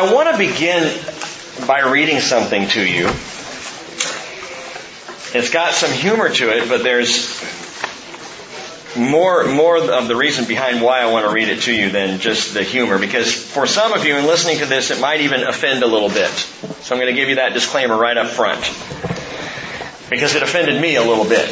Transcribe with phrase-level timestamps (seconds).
[0.00, 0.98] I want to begin
[1.66, 3.08] by reading something to you.
[5.38, 7.38] It's got some humor to it, but there's
[8.96, 12.18] more more of the reason behind why I want to read it to you than
[12.18, 15.42] just the humor because for some of you in listening to this it might even
[15.42, 16.30] offend a little bit.
[16.30, 18.60] So I'm going to give you that disclaimer right up front.
[20.08, 21.50] Because it offended me a little bit.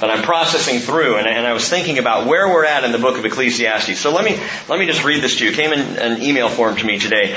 [0.00, 2.98] But I'm processing through and, and I was thinking about where we're at in the
[2.98, 3.98] book of Ecclesiastes.
[3.98, 4.38] So let me
[4.68, 5.50] let me just read this to you.
[5.50, 7.36] It came in an email form to me today.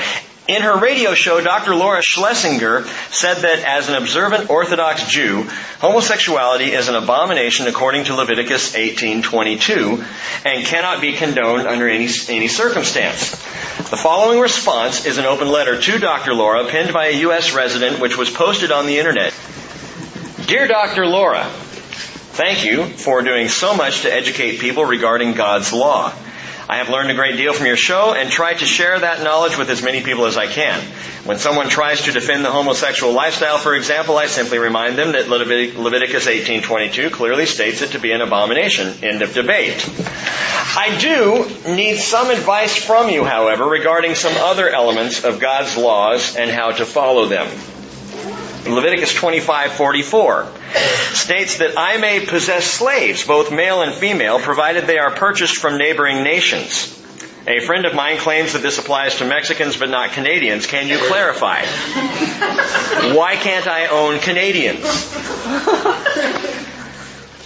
[0.50, 1.76] In her radio show, Dr.
[1.76, 5.44] Laura Schlesinger said that as an observant Orthodox Jew,
[5.78, 10.04] homosexuality is an abomination according to Leviticus 18:22
[10.44, 13.30] and cannot be condoned under any, any circumstance.
[13.90, 16.34] The following response is an open letter to Dr.
[16.34, 17.52] Laura penned by a U.S.
[17.52, 19.32] resident which was posted on the internet.
[20.46, 21.06] Dear Dr.
[21.06, 21.48] Laura,
[22.32, 26.12] thank you for doing so much to educate people regarding God's law.
[26.68, 29.58] I have learned a great deal from your show and try to share that knowledge
[29.58, 30.80] with as many people as I can.
[31.24, 35.28] When someone tries to defend the homosexual lifestyle, for example, I simply remind them that
[35.28, 38.94] Leviticus 18:22 clearly states it to be an abomination.
[39.02, 39.84] End of debate.
[40.76, 46.36] I do need some advice from you, however, regarding some other elements of God's laws
[46.36, 47.48] and how to follow them.
[48.66, 50.46] Leviticus 25:44
[51.14, 55.78] states that I may possess slaves, both male and female, provided they are purchased from
[55.78, 56.96] neighboring nations.
[57.46, 60.66] A friend of mine claims that this applies to Mexicans but not Canadians.
[60.66, 61.64] Can you clarify?
[63.14, 64.84] Why can't I own Canadians?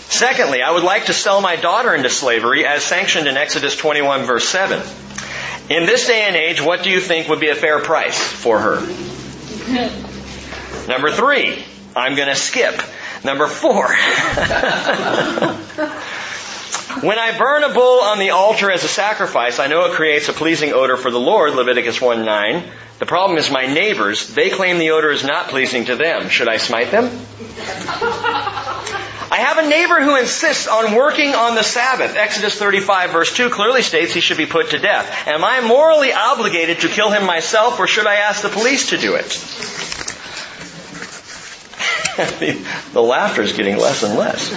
[0.08, 4.24] Secondly, I would like to sell my daughter into slavery as sanctioned in Exodus 21
[4.24, 4.82] verse 7.
[5.70, 8.58] In this day and age, what do you think would be a fair price for
[8.58, 10.03] her?
[10.88, 11.64] Number three,
[11.96, 12.80] I'm going to skip.
[13.24, 13.86] Number four.
[17.00, 20.28] when I burn a bull on the altar as a sacrifice, I know it creates
[20.28, 22.70] a pleasing odor for the Lord, Leviticus 1 9.
[22.98, 26.28] The problem is my neighbors, they claim the odor is not pleasing to them.
[26.28, 27.06] Should I smite them?
[29.30, 32.14] I have a neighbor who insists on working on the Sabbath.
[32.14, 35.26] Exodus 35 verse 2 clearly states he should be put to death.
[35.26, 38.96] Am I morally obligated to kill him myself or should I ask the police to
[38.96, 39.32] do it?
[42.92, 44.52] the laughter is getting less and less.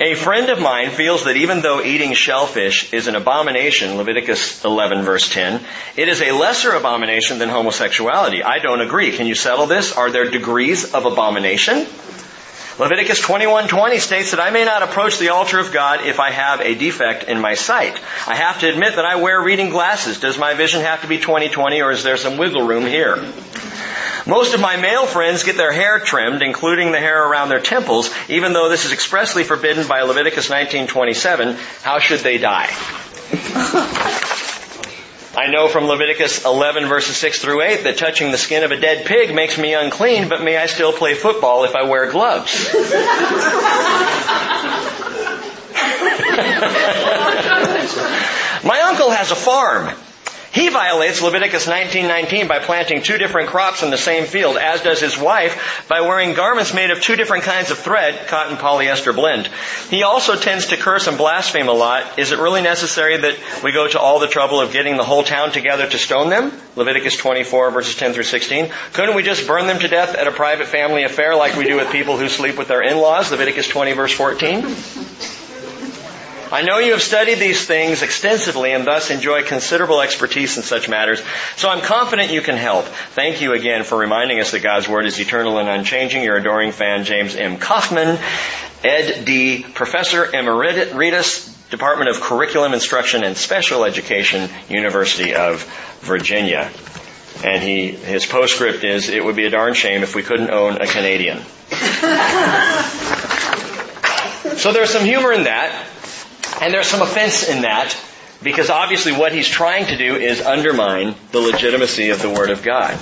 [0.00, 5.04] A friend of mine feels that even though eating shellfish is an abomination, Leviticus 11
[5.04, 5.64] verse 10,
[5.96, 8.42] it is a lesser abomination than homosexuality.
[8.42, 9.12] I don't agree.
[9.12, 9.96] Can you settle this?
[9.96, 11.86] Are there degrees of abomination?
[12.76, 16.60] Leviticus 21:20 states that I may not approach the altar of God if I have
[16.60, 17.96] a defect in my sight.
[18.26, 20.18] I have to admit that I wear reading glasses.
[20.18, 23.24] Does my vision have to be 20/20 or is there some wiggle room here?
[24.26, 28.10] Most of my male friends get their hair trimmed, including the hair around their temples,
[28.28, 31.58] even though this is expressly forbidden by Leviticus 19:27.
[31.82, 32.70] How should they die?
[35.36, 38.80] I know from Leviticus 11 verses 6 through 8 that touching the skin of a
[38.80, 42.72] dead pig makes me unclean, but may I still play football if I wear gloves?
[48.64, 49.94] My uncle has a farm.
[50.54, 55.00] He violates Leviticus 19:19 by planting two different crops in the same field, as does
[55.00, 59.48] his wife by wearing garments made of two different kinds of thread, cotton polyester blend.
[59.90, 62.20] He also tends to curse and blaspheme a lot.
[62.20, 65.24] Is it really necessary that we go to all the trouble of getting the whole
[65.24, 66.52] town together to stone them?
[66.76, 68.70] Leviticus 24 verses 10 through 16.
[68.92, 71.74] Couldn't we just burn them to death at a private family affair like we do
[71.74, 73.32] with people who sleep with their in-laws?
[73.32, 75.33] Leviticus 20 verse 14.
[76.54, 80.88] I know you have studied these things extensively and thus enjoy considerable expertise in such
[80.88, 81.20] matters,
[81.56, 82.84] so I'm confident you can help.
[82.84, 86.22] Thank you again for reminding us that God's Word is eternal and unchanging.
[86.22, 87.56] Your adoring fan, James M.
[87.56, 88.20] Kauffman,
[88.84, 89.66] Ed D.
[89.74, 95.64] Professor Emeritus, Department of Curriculum Instruction and Special Education, University of
[96.02, 96.70] Virginia.
[97.42, 100.80] And he, his postscript is, it would be a darn shame if we couldn't own
[100.80, 101.38] a Canadian.
[104.56, 105.90] so there's some humor in that.
[106.60, 107.96] And there's some offense in that
[108.42, 112.62] because obviously what he's trying to do is undermine the legitimacy of the Word of
[112.62, 112.98] God.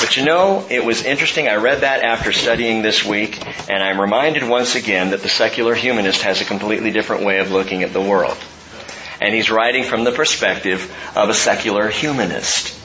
[0.00, 1.48] But you know, it was interesting.
[1.48, 3.40] I read that after studying this week,
[3.70, 7.50] and I'm reminded once again that the secular humanist has a completely different way of
[7.50, 8.36] looking at the world.
[9.20, 12.78] And he's writing from the perspective of a secular humanist.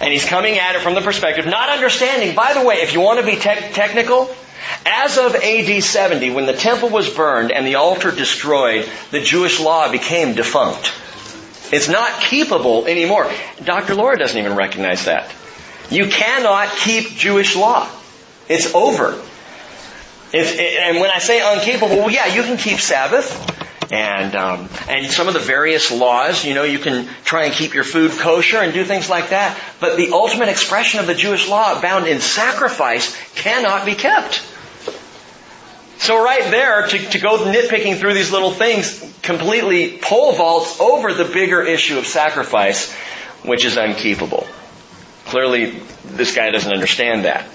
[0.00, 3.00] And he's coming at it from the perspective, not understanding, by the way, if you
[3.00, 4.34] want to be te- technical,
[4.86, 9.60] as of AD 70, when the temple was burned and the altar destroyed, the Jewish
[9.60, 10.92] law became defunct.
[11.72, 13.30] It's not keepable anymore.
[13.62, 13.94] Dr.
[13.94, 15.32] Laura doesn't even recognize that.
[15.90, 17.88] You cannot keep Jewish law.
[18.48, 19.20] It's over.
[20.32, 23.30] It's, and when I say unkeepable, well, yeah, you can keep Sabbath.
[23.92, 26.44] and um, and some of the various laws.
[26.44, 29.58] You know, you can try and keep your food kosher and do things like that.
[29.80, 34.42] But the ultimate expression of the Jewish law, bound in sacrifice, cannot be kept.
[36.00, 41.12] So right there, to, to go nitpicking through these little things, completely pole vaults over
[41.12, 42.90] the bigger issue of sacrifice,
[43.44, 44.46] which is unkeepable.
[45.26, 47.46] Clearly, this guy doesn't understand that.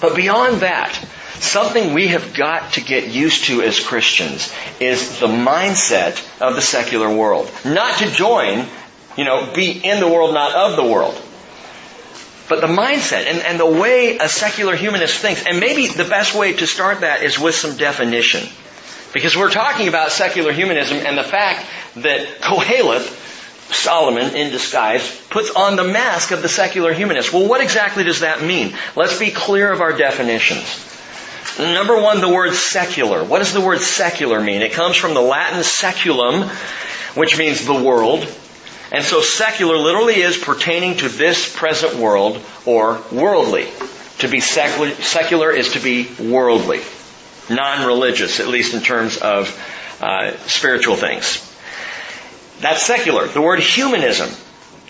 [0.00, 0.94] But beyond that,
[1.34, 4.50] something we have got to get used to as Christians
[4.80, 7.50] is the mindset of the secular world.
[7.62, 8.64] Not to join,
[9.18, 11.14] you know, be in the world, not of the world.
[12.48, 16.34] But the mindset and, and the way a secular humanist thinks, and maybe the best
[16.34, 18.48] way to start that is with some definition.
[19.12, 21.66] Because we're talking about secular humanism and the fact
[21.96, 23.24] that Koheleth,
[23.72, 27.32] Solomon in disguise, puts on the mask of the secular humanist.
[27.32, 28.74] Well, what exactly does that mean?
[28.94, 30.84] Let's be clear of our definitions.
[31.58, 33.24] Number one, the word secular.
[33.24, 34.62] What does the word secular mean?
[34.62, 36.50] It comes from the Latin seculum,
[37.14, 38.28] which means the world.
[38.92, 43.68] And so secular literally is pertaining to this present world or worldly.
[44.20, 46.80] To be secular, is to be worldly,
[47.50, 49.54] non-religious, at least in terms of
[50.00, 51.42] uh, spiritual things.
[52.60, 53.26] That's secular.
[53.26, 54.30] The word humanism.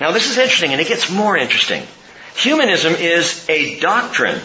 [0.01, 1.83] Now this is interesting and it gets more interesting.
[2.37, 4.39] Humanism is a doctrine,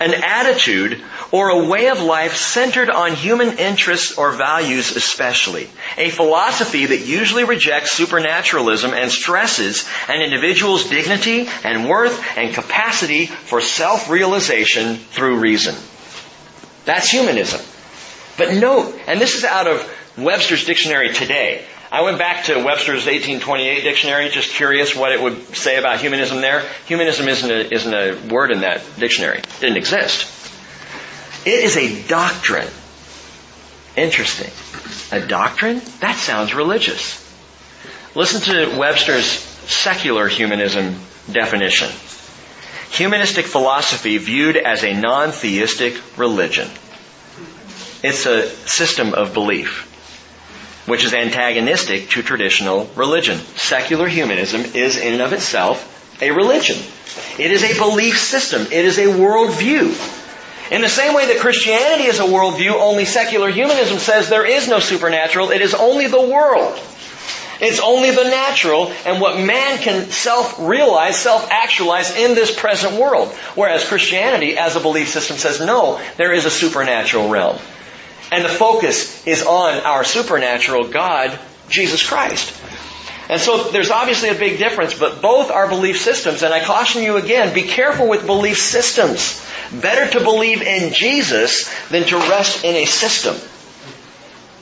[0.00, 1.02] an attitude
[1.34, 5.68] or a way of life centered on human interests or values especially.
[5.96, 13.26] A philosophy that usually rejects supernaturalism and stresses an individual's dignity and worth and capacity
[13.26, 15.74] for self-realization through reason.
[16.84, 17.60] That's humanism.
[18.38, 21.64] But note, and this is out of Webster's dictionary today.
[21.90, 26.40] I went back to Webster's 1828 dictionary, just curious what it would say about humanism
[26.40, 26.62] there.
[26.86, 29.38] Humanism isn't a, isn't a word in that dictionary.
[29.38, 30.43] It didn't exist.
[31.44, 32.68] It is a doctrine.
[33.96, 34.50] Interesting.
[35.12, 35.80] A doctrine?
[36.00, 37.20] That sounds religious.
[38.14, 40.96] Listen to Webster's secular humanism
[41.30, 41.90] definition.
[42.90, 46.68] Humanistic philosophy viewed as a non-theistic religion.
[48.02, 49.90] It's a system of belief
[50.86, 53.38] which is antagonistic to traditional religion.
[53.56, 55.90] Secular humanism is in and of itself
[56.20, 56.76] a religion.
[57.38, 58.62] It is a belief system.
[58.62, 60.23] It is a worldview.
[60.70, 64.66] In the same way that Christianity is a worldview, only secular humanism says there is
[64.68, 65.50] no supernatural.
[65.50, 66.80] It is only the world.
[67.60, 73.28] It's only the natural and what man can self-realize, self-actualize in this present world.
[73.54, 77.58] Whereas Christianity, as a belief system, says no, there is a supernatural realm.
[78.32, 81.38] And the focus is on our supernatural God,
[81.68, 82.52] Jesus Christ.
[83.28, 86.42] And so there's obviously a big difference, but both are belief systems.
[86.42, 89.44] And I caution you again, be careful with belief systems.
[89.72, 93.36] Better to believe in Jesus than to rest in a system.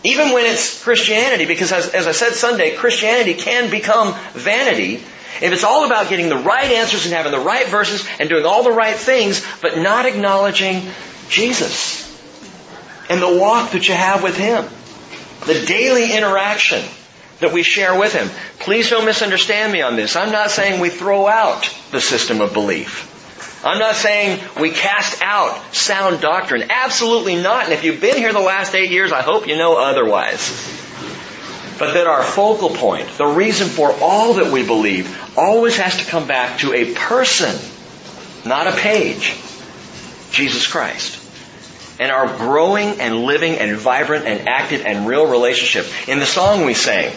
[0.05, 4.95] Even when it's Christianity, because as, as I said Sunday, Christianity can become vanity
[5.41, 8.45] if it's all about getting the right answers and having the right verses and doing
[8.45, 10.83] all the right things, but not acknowledging
[11.29, 12.01] Jesus
[13.09, 14.65] and the walk that you have with Him,
[15.47, 16.83] the daily interaction
[17.43, 18.29] that we share with Him.
[18.59, 20.17] Please don't misunderstand me on this.
[20.17, 23.11] I'm not saying we throw out the system of belief.
[23.65, 26.65] I'm not saying we cast out sound doctrine.
[26.71, 27.65] Absolutely not.
[27.65, 30.51] And if you've been here the last eight years, I hope you know otherwise.
[31.79, 36.05] But that our focal point, the reason for all that we believe, always has to
[36.05, 37.57] come back to a person,
[38.45, 39.37] not a page.
[40.33, 41.21] Jesus Christ.
[42.01, 45.87] And our growing and living and vibrant and active and real relationship.
[46.09, 47.13] In the song we sang,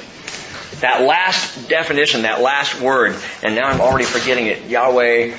[0.81, 5.35] that last definition, that last word, and now I'm already forgetting it, Yahweh.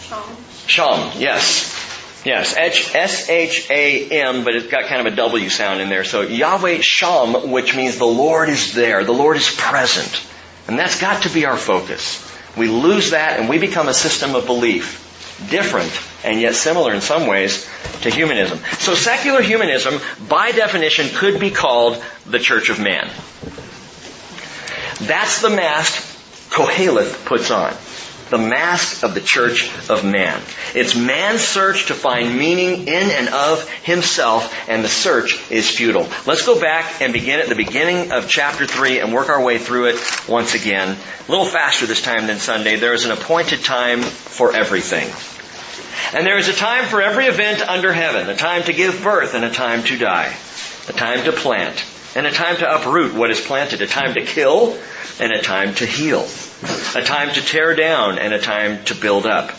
[0.00, 0.36] Sham.
[0.66, 1.72] Sham, yes.
[2.24, 6.04] Yes, S-H-A-M, but it's got kind of a W sound in there.
[6.04, 10.24] So Yahweh Sham, which means the Lord is there, the Lord is present.
[10.68, 12.24] And that's got to be our focus.
[12.56, 15.00] We lose that and we become a system of belief.
[15.50, 15.90] Different
[16.24, 17.68] and yet similar in some ways
[18.02, 18.60] to humanism.
[18.78, 23.10] So secular humanism, by definition, could be called the Church of Man.
[25.06, 26.12] That's the mask
[26.50, 27.74] Koheleth puts on.
[28.30, 30.40] The mask of the church of man.
[30.74, 36.08] It's man's search to find meaning in and of himself, and the search is futile.
[36.24, 39.58] Let's go back and begin at the beginning of chapter 3 and work our way
[39.58, 40.96] through it once again.
[40.96, 42.76] A little faster this time than Sunday.
[42.76, 45.08] There is an appointed time for everything.
[46.16, 49.34] And there is a time for every event under heaven, a time to give birth
[49.34, 50.34] and a time to die,
[50.88, 54.24] a time to plant and a time to uproot what is planted, a time to
[54.24, 54.78] kill
[55.20, 56.26] and a time to heal,
[56.94, 59.50] a time to tear down and a time to build up,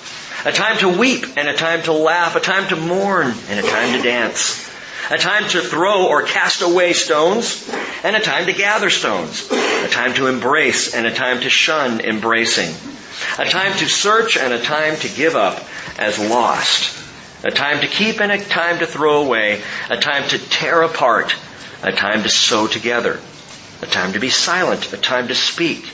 [0.46, 3.68] a time to weep and a time to laugh, a time to mourn and a
[3.68, 4.70] time to dance,
[5.10, 7.70] a time to throw or cast away stones,
[8.04, 12.02] and a time to gather stones, a time to embrace and a time to shun
[12.02, 12.74] embracing,
[13.40, 15.64] a time to search and a time to give up
[15.98, 17.00] as lost,
[17.44, 21.36] a time to keep and a time to throw away, a time to tear apart,
[21.84, 23.20] a time to sew together,
[23.82, 25.86] a time to be silent, a time to speak,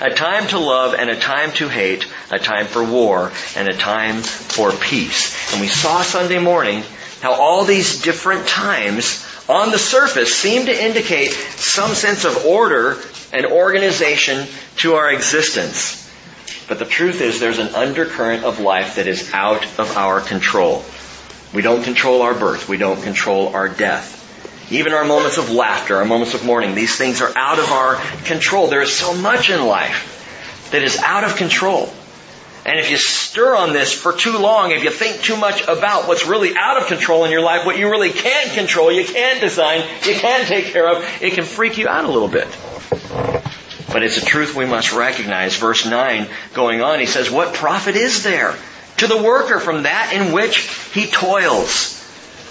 [0.00, 3.76] a time to love and a time to hate, a time for war and a
[3.76, 5.52] time for peace.
[5.52, 6.82] And we saw Sunday morning
[7.20, 12.98] how all these different times on the surface seem to indicate some sense of order
[13.32, 14.46] and organization
[14.76, 16.00] to our existence.
[16.68, 20.82] But the truth is there's an undercurrent of life that is out of our control.
[21.52, 22.68] We don't control our birth.
[22.68, 24.23] We don't control our death.
[24.70, 27.96] Even our moments of laughter, our moments of mourning, these things are out of our
[28.24, 28.68] control.
[28.68, 31.92] There is so much in life that is out of control.
[32.66, 36.08] And if you stir on this for too long, if you think too much about
[36.08, 39.40] what's really out of control in your life, what you really can't control, you can't
[39.40, 42.48] design, you can't take care of, it can freak you out a little bit.
[43.92, 45.56] But it's a truth we must recognize.
[45.56, 48.54] Verse 9 going on, he says, What profit is there
[48.96, 50.60] to the worker from that in which
[50.94, 52.03] he toils?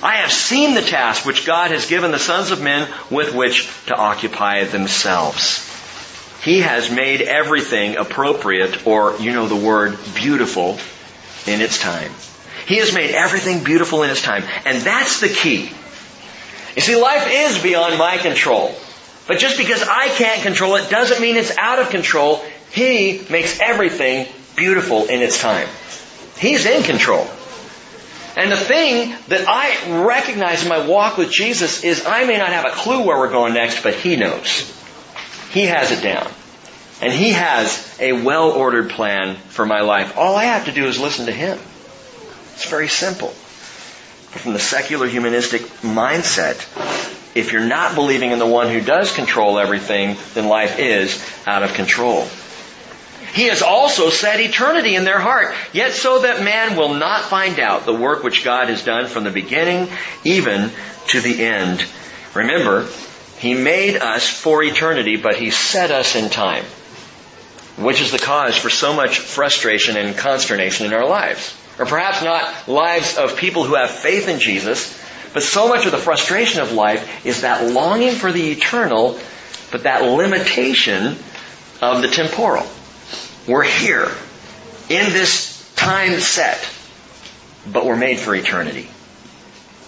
[0.04, 3.70] I have seen the task which God has given the sons of men with which
[3.86, 5.70] to occupy themselves.
[6.44, 10.78] He has made everything appropriate, or you know the word beautiful,
[11.48, 12.12] in its time.
[12.68, 14.44] He has made everything beautiful in its time.
[14.66, 15.72] And that's the key.
[16.76, 18.74] You see, life is beyond my control.
[19.28, 22.44] But just because I can't control it doesn't mean it's out of control.
[22.72, 25.68] He makes everything beautiful in its time.
[26.38, 27.28] He's in control.
[28.36, 32.50] And the thing that I recognize in my walk with Jesus is I may not
[32.50, 34.72] have a clue where we're going next, but He knows.
[35.52, 36.28] He has it down.
[37.02, 40.18] And He has a well-ordered plan for my life.
[40.18, 41.60] All I have to do is listen to Him.
[42.54, 43.28] It's very simple.
[43.28, 46.58] But from the secular humanistic mindset,
[47.36, 51.62] if you're not believing in the one who does control everything, then life is out
[51.62, 52.28] of control.
[53.34, 57.60] He has also set eternity in their heart, yet so that man will not find
[57.60, 59.90] out the work which God has done from the beginning
[60.24, 60.70] even
[61.08, 61.84] to the end.
[62.36, 62.88] Remember,
[63.40, 66.64] He made us for eternity, but He set us in time,
[67.76, 71.58] which is the cause for so much frustration and consternation in our lives.
[71.80, 74.96] Or perhaps not lives of people who have faith in Jesus,
[75.34, 79.20] but so much of the frustration of life is that longing for the eternal,
[79.72, 81.18] but that limitation
[81.82, 82.68] of the temporal.
[83.48, 84.10] We're here
[84.90, 86.70] in this time set,
[87.70, 88.90] but we're made for eternity.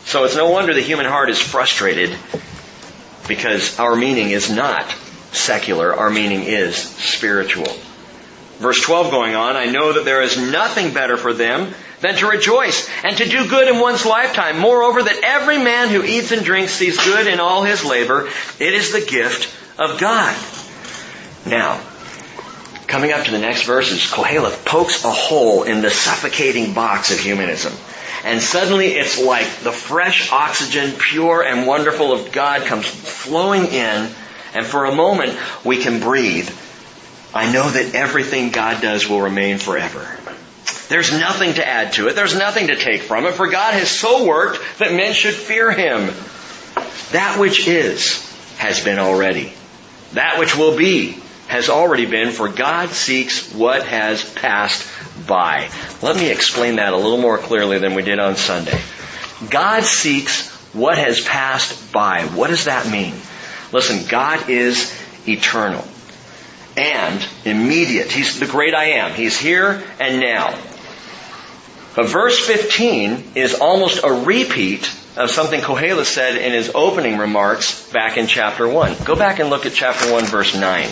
[0.04, 2.16] So it's no wonder the human heart is frustrated
[3.28, 4.94] because our meaning is not
[5.32, 7.68] secular, our meaning is spiritual.
[8.60, 12.28] Verse 12 going on, I know that there is nothing better for them than to
[12.28, 14.60] rejoice and to do good in one's lifetime.
[14.60, 18.30] Moreover, that every man who eats and drinks sees good in all his labor.
[18.60, 20.36] It is the gift of God.
[21.46, 21.82] Now,
[22.88, 27.20] Coming up to the next verses, Koheleth pokes a hole in the suffocating box of
[27.20, 27.74] humanism.
[28.24, 34.10] And suddenly it's like the fresh oxygen, pure and wonderful of God comes flowing in,
[34.54, 36.50] and for a moment we can breathe.
[37.34, 40.08] I know that everything God does will remain forever.
[40.88, 42.16] There's nothing to add to it.
[42.16, 45.72] There's nothing to take from it, for God has so worked that men should fear
[45.72, 46.14] Him.
[47.12, 48.22] That which is
[48.58, 49.54] has been already.
[50.14, 51.20] That which will be
[51.56, 54.86] has already been, for God seeks what has passed
[55.26, 55.70] by.
[56.02, 58.78] Let me explain that a little more clearly than we did on Sunday.
[59.50, 62.24] God seeks what has passed by.
[62.26, 63.14] What does that mean?
[63.72, 64.94] Listen, God is
[65.26, 65.86] eternal
[66.76, 68.12] and immediate.
[68.12, 69.14] He's the great I am.
[69.14, 70.60] He's here and now.
[71.96, 77.90] But verse 15 is almost a repeat of something Koheleth said in his opening remarks
[77.94, 79.06] back in chapter 1.
[79.06, 80.90] Go back and look at chapter 1 verse 9.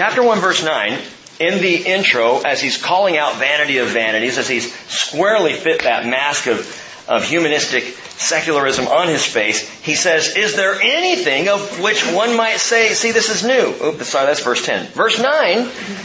[0.00, 0.98] Chapter 1 verse 9,
[1.40, 6.06] in the intro, as he's calling out vanity of vanities, as he's squarely fit that
[6.06, 6.60] mask of,
[7.06, 7.84] of humanistic
[8.16, 13.12] secularism on his face, he says, is there anything of which one might say, see
[13.12, 13.74] this is new?
[13.84, 14.86] Oops, sorry, that's verse 10.
[14.86, 15.26] Verse 9,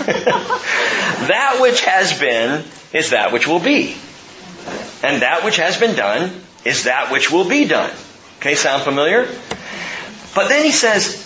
[1.30, 3.96] that which has been is that which will be.
[5.06, 7.96] And that which has been done is that which will be done.
[8.40, 9.26] Okay, sound familiar?
[10.36, 11.25] But then he says,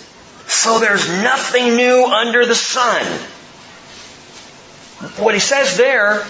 [0.50, 3.04] so there's nothing new under the sun.
[5.22, 6.26] What he says there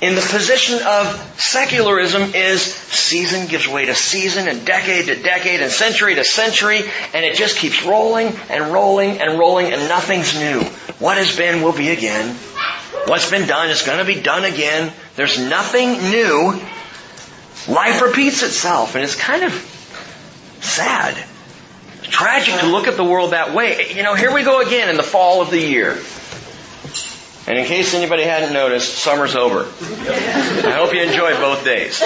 [0.00, 1.06] in the position of
[1.36, 6.82] secularism is season gives way to season and decade to decade and century to century
[7.12, 10.60] and it just keeps rolling and rolling and rolling and nothing's new.
[10.98, 12.36] What has been will be again.
[13.06, 14.92] What's been done is going to be done again.
[15.16, 16.60] There's nothing new.
[17.68, 19.52] Life repeats itself, and it's kind of
[20.60, 21.16] sad.
[22.06, 23.92] It's tragic to look at the world that way.
[23.92, 25.98] You know, here we go again in the fall of the year.
[27.48, 29.60] And in case anybody hadn't noticed, summer's over.
[29.60, 32.00] I hope you enjoyed both days.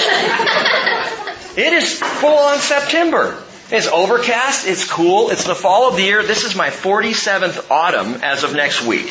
[1.57, 3.43] It is full on September.
[3.71, 6.25] It's overcast, it's cool, it's the fall of the year.
[6.25, 9.07] This is my 47th autumn as of next week.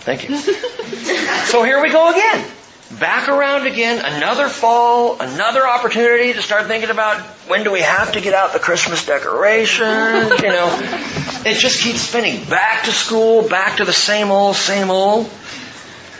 [0.00, 0.36] Thank you.
[0.36, 2.50] So here we go again.
[2.98, 8.12] Back around again, another fall, another opportunity to start thinking about when do we have
[8.12, 11.06] to get out the Christmas decorations, you know.
[11.42, 12.44] It just keeps spinning.
[12.44, 15.24] Back to school, back to the same old, same old.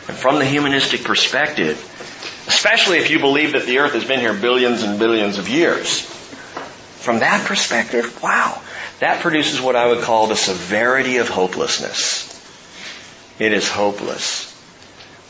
[0.09, 1.77] And from the humanistic perspective,
[2.47, 6.01] especially if you believe that the earth has been here billions and billions of years,
[6.01, 8.63] from that perspective, wow,
[9.01, 12.27] that produces what I would call the severity of hopelessness.
[13.39, 14.50] It is hopeless.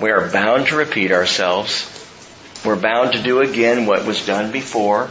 [0.01, 1.87] We are bound to repeat ourselves.
[2.65, 5.09] We're bound to do again what was done before.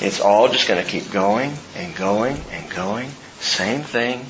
[0.00, 3.10] It's all just going to keep going and going and going.
[3.40, 4.24] Same thing.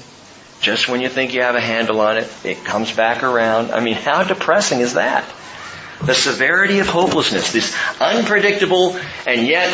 [0.61, 3.71] Just when you think you have a handle on it, it comes back around.
[3.71, 5.25] I mean, how depressing is that?
[6.03, 9.71] The severity of hopelessness, this unpredictable and yet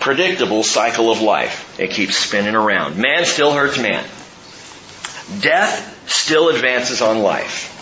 [0.00, 1.78] predictable cycle of life.
[1.78, 2.96] It keeps spinning around.
[2.96, 4.04] Man still hurts man.
[5.40, 7.75] Death still advances on life.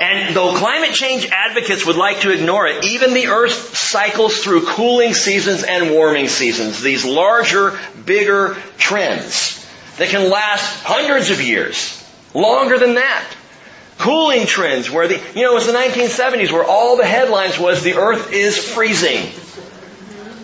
[0.00, 4.66] And though climate change advocates would like to ignore it, even the earth cycles through
[4.66, 12.04] cooling seasons and warming seasons, these larger, bigger trends that can last hundreds of years,
[12.34, 13.26] longer than that.
[13.98, 17.82] Cooling trends where the, you know, it was the 1970s where all the headlines was
[17.82, 19.32] the earth is freezing.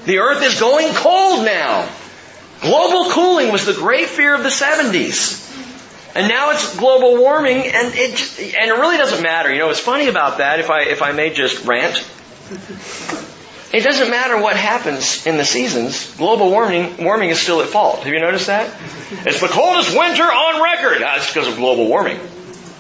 [0.07, 1.87] The earth is going cold now.
[2.63, 5.42] Global cooling was the great fear of the 70s.
[6.15, 9.51] And now it's global warming, and it just, and it really doesn't matter.
[9.53, 12.07] You know, what's funny about that, if I if I may just rant,
[13.73, 16.15] it doesn't matter what happens in the seasons.
[16.17, 18.01] Global warming warming is still at fault.
[18.01, 18.71] Have you noticed that?
[19.27, 20.99] It's the coldest winter on record.
[21.03, 22.21] Ah, That's because of global warming.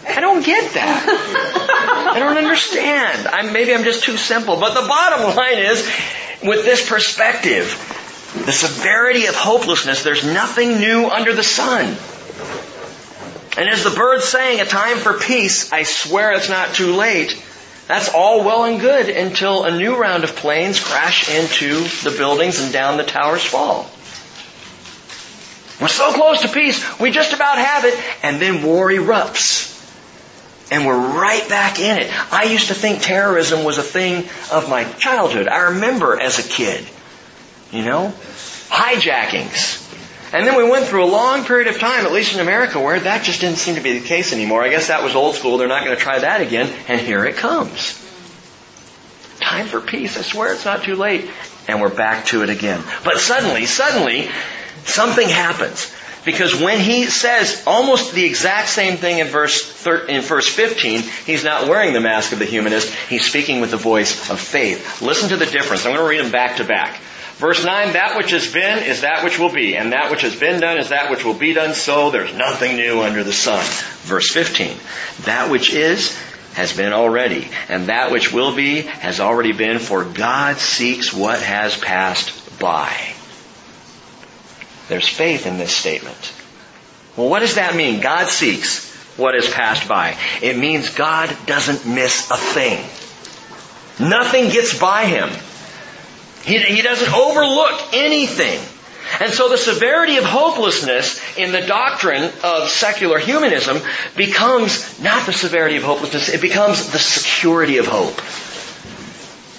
[0.07, 2.13] I don't get that.
[2.15, 3.29] I don't understand.
[3.29, 4.59] I'm, maybe I'm just too simple.
[4.59, 5.87] But the bottom line is,
[6.43, 7.67] with this perspective,
[8.45, 11.97] the severity of hopelessness, there's nothing new under the sun.
[13.57, 17.43] And as the Byrds saying, a time for peace, I swear it's not too late.
[17.87, 22.63] That's all well and good until a new round of planes crash into the buildings
[22.63, 23.91] and down the towers fall.
[25.81, 29.71] We're so close to peace, we just about have it, and then war erupts.
[30.71, 32.33] And we're right back in it.
[32.33, 35.49] I used to think terrorism was a thing of my childhood.
[35.49, 36.87] I remember as a kid,
[37.73, 38.15] you know,
[38.69, 39.83] hijackings,
[40.33, 42.99] and then we went through a long period of time, at least in America, where
[42.99, 44.63] that just didn't seem to be the case anymore.
[44.63, 45.59] I guess that was old school.
[45.59, 46.73] They're not going to try that again.
[46.89, 47.99] And here it comes.
[49.41, 50.17] Time for peace.
[50.17, 51.29] I swear it's not too late.
[51.69, 52.83] And we're back to it again.
[53.05, 54.31] But suddenly, suddenly,
[54.85, 55.95] something happens.
[56.25, 61.03] Because when he says almost the exact same thing in verse, thir- in verse 15,
[61.27, 62.95] he's not wearing the mask of the humanist.
[63.09, 65.03] He's speaking with the voice of faith.
[65.03, 65.85] Listen to the difference.
[65.85, 67.01] I'm going to read them back to back.
[67.37, 70.37] Verse 9, that which has been is that which will be, and that which has
[70.37, 73.65] been done is that which will be done, so there's nothing new under the sun.
[74.03, 74.77] Verse 15,
[75.25, 76.17] that which is
[76.55, 81.41] has been already, and that which will be has already been, for God seeks what
[81.41, 82.95] has passed by.
[84.89, 86.33] There's faith in this statement.
[87.17, 88.01] Well, what does that mean?
[88.01, 90.17] God seeks what has passed by.
[90.43, 92.79] It means God doesn't miss a thing.
[93.99, 95.31] Nothing gets by him.
[96.45, 98.61] He, he doesn't overlook anything.
[99.21, 103.79] And so the severity of hopelessness in the doctrine of secular humanism
[104.17, 108.17] becomes not the severity of hopelessness, it becomes the security of hope.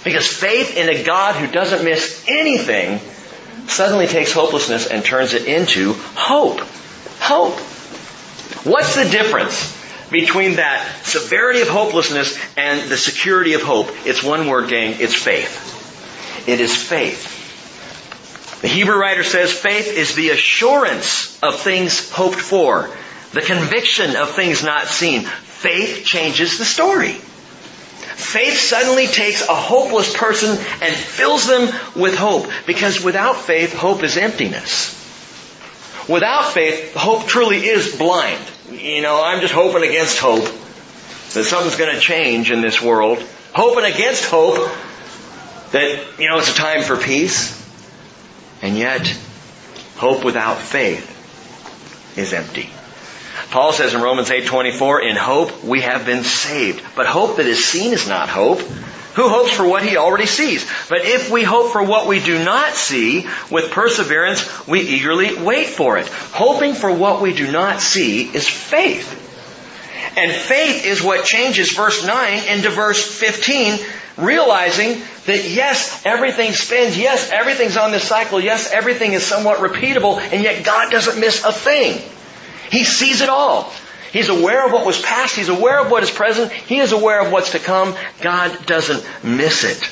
[0.03, 2.99] Because faith in a God who doesn't miss anything
[3.67, 6.59] suddenly takes hopelessness and turns it into hope.
[7.19, 7.57] Hope.
[8.65, 9.71] What's the difference
[10.09, 13.89] between that severity of hopelessness and the security of hope?
[14.05, 14.95] It's one word, gang.
[14.99, 15.82] It's faith.
[16.47, 17.41] It is faith.
[18.61, 22.89] The Hebrew writer says faith is the assurance of things hoped for,
[23.33, 25.23] the conviction of things not seen.
[25.23, 27.13] Faith changes the story.
[27.13, 30.51] Faith suddenly takes a hopeless person
[30.81, 31.63] and fills them
[31.95, 34.99] with hope because without faith, hope is emptiness.
[36.07, 38.41] Without faith, hope truly is blind.
[38.71, 43.23] You know, I'm just hoping against hope that something's going to change in this world.
[43.53, 44.69] Hoping against hope
[45.73, 47.59] that, you know, it's a time for peace.
[48.61, 49.05] And yet,
[49.97, 51.09] hope without faith
[52.17, 52.69] is empty.
[53.51, 57.63] Paul says in Romans 8:24, "In hope we have been saved." But hope that is
[57.63, 58.61] seen is not hope.
[59.15, 60.65] Who hopes for what he already sees?
[60.89, 65.67] But if we hope for what we do not see, with perseverance we eagerly wait
[65.67, 66.07] for it.
[66.31, 69.22] Hoping for what we do not see is faith.
[70.15, 73.79] And faith is what changes verse 9 into verse 15,
[74.17, 80.19] realizing that yes, everything spins, yes, everything's on this cycle, yes, everything is somewhat repeatable,
[80.19, 82.01] and yet God doesn't miss a thing.
[82.69, 83.71] He sees it all.
[84.11, 85.35] He's aware of what was past.
[85.35, 86.51] He's aware of what is present.
[86.51, 87.95] He is aware of what's to come.
[88.21, 89.89] God doesn't miss it.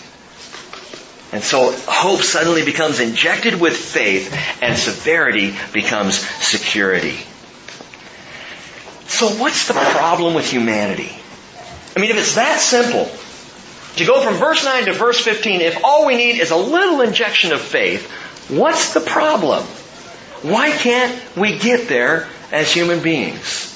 [1.33, 7.17] And so hope suddenly becomes injected with faith and severity becomes security.
[9.11, 11.11] So what's the problem with humanity?
[11.95, 13.11] I mean, if it's that simple,
[13.97, 17.01] to go from verse 9 to verse 15, if all we need is a little
[17.01, 18.09] injection of faith,
[18.49, 19.63] what's the problem?
[20.43, 23.67] Why can't we get there as human beings?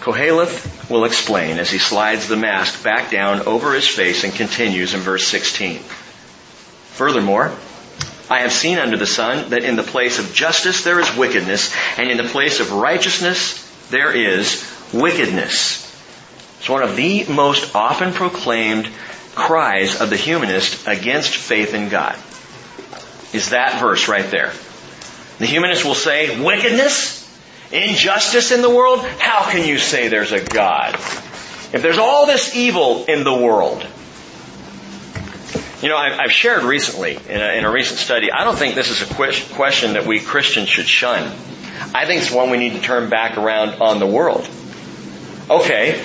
[0.00, 4.94] Koheleth will explain as he slides the mask back down over his face and continues
[4.94, 5.80] in verse 16.
[6.94, 7.52] Furthermore,
[8.30, 11.76] I have seen under the sun that in the place of justice there is wickedness,
[11.98, 15.84] and in the place of righteousness there is wickedness.
[16.58, 18.88] It's one of the most often proclaimed
[19.34, 22.16] cries of the humanist against faith in God.
[23.32, 24.52] Is that verse right there.
[25.38, 27.22] The humanist will say, wickedness?
[27.70, 29.00] Injustice in the world?
[29.00, 30.94] How can you say there's a God?
[30.94, 33.86] If there's all this evil in the world.
[35.82, 39.14] You know, I've shared recently in a, recent study, I don't think this is a
[39.54, 41.30] question that we Christians should shun.
[41.94, 44.48] I think it's one we need to turn back around on the world.
[45.50, 46.02] Okay,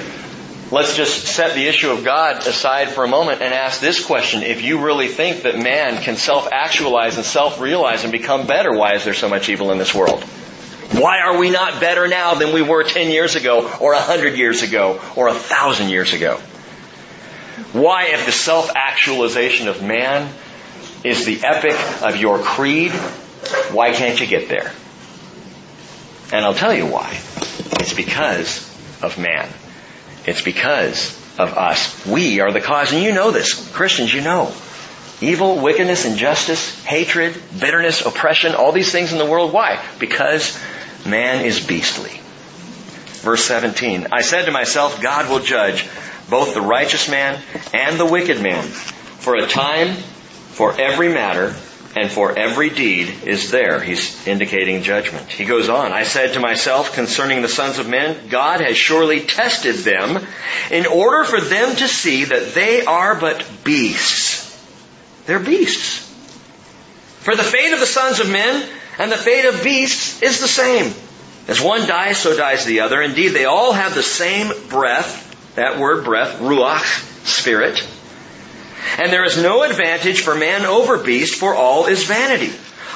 [0.71, 4.43] let's just set the issue of God aside for a moment and ask this question.
[4.43, 9.05] If you really think that man can self-actualize and self-realize and become better, why is
[9.05, 10.21] there so much evil in this world?
[10.91, 14.63] Why are we not better now than we were 10 years ago, or 100 years
[14.63, 16.41] ago, or 1,000 years ago?
[17.73, 20.31] Why, if the self-actualization of man
[21.03, 22.91] is the epic of your creed,
[23.71, 24.71] why can't you get there?
[26.33, 27.09] And I'll tell you why.
[27.79, 28.59] It's because
[29.01, 29.49] of man.
[30.25, 32.05] It's because of us.
[32.05, 33.71] We are the cause, and you know this.
[33.71, 34.53] Christians, you know.
[35.21, 39.53] Evil, wickedness, injustice, hatred, bitterness, oppression, all these things in the world.
[39.53, 39.83] Why?
[39.99, 40.57] Because
[41.05, 42.19] Man is beastly.
[43.21, 45.87] Verse 17, I said to myself, God will judge
[46.29, 47.41] both the righteous man
[47.73, 48.63] and the wicked man.
[48.63, 51.55] For a time for every matter
[51.95, 53.81] and for every deed is there.
[53.81, 55.27] He's indicating judgment.
[55.27, 59.21] He goes on, I said to myself concerning the sons of men, God has surely
[59.21, 60.25] tested them
[60.69, 64.47] in order for them to see that they are but beasts.
[65.25, 66.07] They're beasts.
[67.19, 70.47] For the fate of the sons of men and the fate of beasts is the
[70.47, 70.93] same.
[71.47, 73.01] As one dies, so dies the other.
[73.01, 77.87] Indeed, they all have the same breath, that word breath, ruach, spirit.
[78.97, 82.51] And there is no advantage for man over beast, for all is vanity.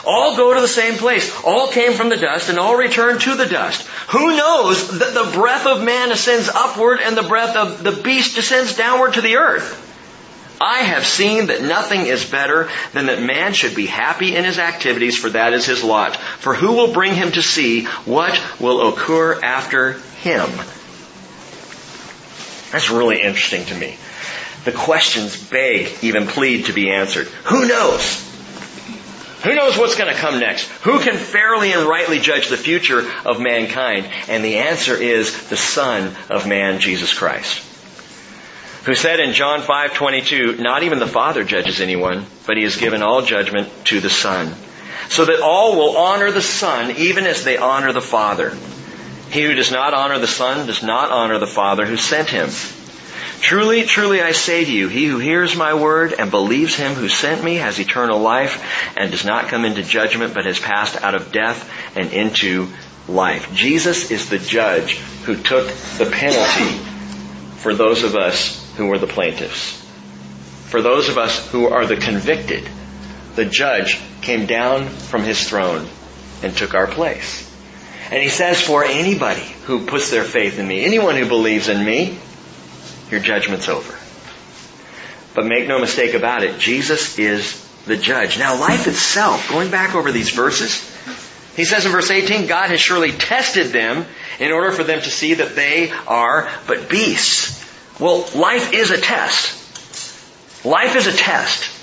[0.06, 1.34] All go to the same place.
[1.44, 3.88] All came from the dust and all return to the dust.
[4.10, 8.36] Who knows that the breath of man ascends upward and the breath of the beast
[8.36, 9.82] descends downward to the earth?
[10.62, 14.58] I have seen that nothing is better than that man should be happy in his
[14.58, 16.16] activities, for that is his lot.
[16.16, 20.50] For who will bring him to see what will occur after him?
[22.76, 23.96] That's really interesting to me.
[24.66, 27.28] The questions beg, even plead to be answered.
[27.46, 28.22] Who knows?
[29.46, 30.68] Who knows what's going to come next?
[30.84, 34.10] Who can fairly and rightly judge the future of mankind?
[34.28, 37.66] And the answer is the Son of Man, Jesus Christ
[38.84, 43.02] who said in John 5:22, not even the Father judges anyone, but he has given
[43.02, 44.54] all judgment to the Son,
[45.10, 48.56] so that all will honor the Son even as they honor the Father.
[49.36, 52.48] He who does not honor the Son does not honor the Father who sent him.
[53.42, 57.10] Truly, truly I say to you, he who hears my word and believes him who
[57.10, 58.64] sent me has eternal life
[58.96, 62.70] and does not come into judgment but has passed out of death and into
[63.10, 63.54] life.
[63.54, 65.68] Jesus is the judge who took
[65.98, 66.78] the penalty
[67.58, 69.86] for those of us who were the plaintiffs.
[70.70, 72.70] For those of us who are the convicted,
[73.36, 75.90] the judge came down from his throne
[76.42, 77.45] and took our place.
[78.12, 81.84] And he says, for anybody who puts their faith in me, anyone who believes in
[81.84, 82.18] me,
[83.10, 83.98] your judgment's over.
[85.34, 88.38] But make no mistake about it, Jesus is the judge.
[88.40, 90.92] Now life itself, going back over these verses,
[91.56, 94.06] he says in verse 18, God has surely tested them
[94.40, 97.64] in order for them to see that they are but beasts.
[98.00, 100.66] Well, life is a test.
[100.66, 101.75] Life is a test.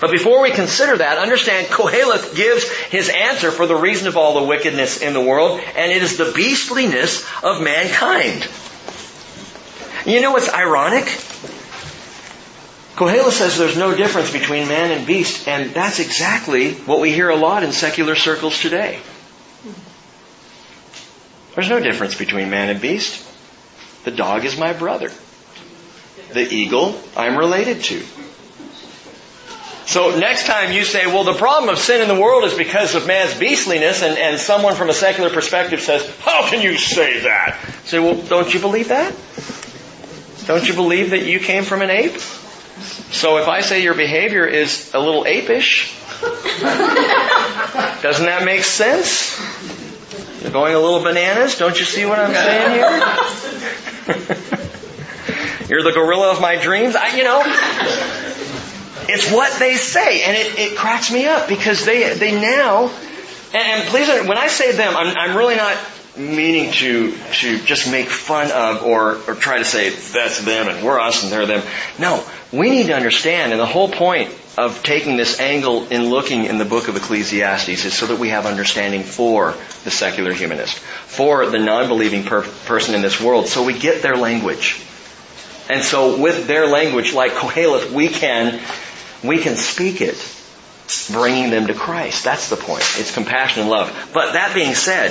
[0.00, 4.40] But before we consider that, understand Koheleth gives his answer for the reason of all
[4.40, 8.48] the wickedness in the world, and it is the beastliness of mankind.
[10.06, 11.04] You know what's ironic?
[12.96, 17.28] Koheleth says there's no difference between man and beast, and that's exactly what we hear
[17.28, 19.00] a lot in secular circles today.
[21.54, 23.26] There's no difference between man and beast.
[24.04, 25.10] The dog is my brother.
[26.32, 28.02] The eagle I'm related to.
[29.90, 32.94] So next time you say, well, the problem of sin in the world is because
[32.94, 37.22] of man's beastliness, and, and someone from a secular perspective says, how can you say
[37.24, 37.58] that?
[37.86, 39.12] Say, well, don't you believe that?
[40.46, 42.20] Don't you believe that you came from an ape?
[43.10, 45.90] So if I say your behavior is a little apish,
[48.00, 49.36] doesn't that make sense?
[50.40, 51.58] You're going a little bananas?
[51.58, 53.00] Don't you see what I'm saying here?
[55.68, 56.94] You're the gorilla of my dreams?
[56.94, 57.42] I, you know,
[59.08, 62.88] it's what they say, and it, it cracks me up because they they now,
[63.52, 65.76] and, and please, when I say them, I'm, I'm really not
[66.16, 70.84] meaning to to just make fun of or or try to say that's them and
[70.84, 71.62] we're us and they're them.
[71.98, 76.44] No, we need to understand, and the whole point of taking this angle in looking
[76.44, 80.78] in the book of Ecclesiastes is so that we have understanding for the secular humanist,
[80.78, 84.82] for the non-believing per- person in this world, so we get their language.
[85.70, 88.60] And so with their language, like Koheleth, we can
[89.22, 90.16] we can speak it,
[91.10, 92.24] bringing them to Christ.
[92.24, 92.84] That's the point.
[92.96, 94.10] It's compassion and love.
[94.12, 95.10] But that being said,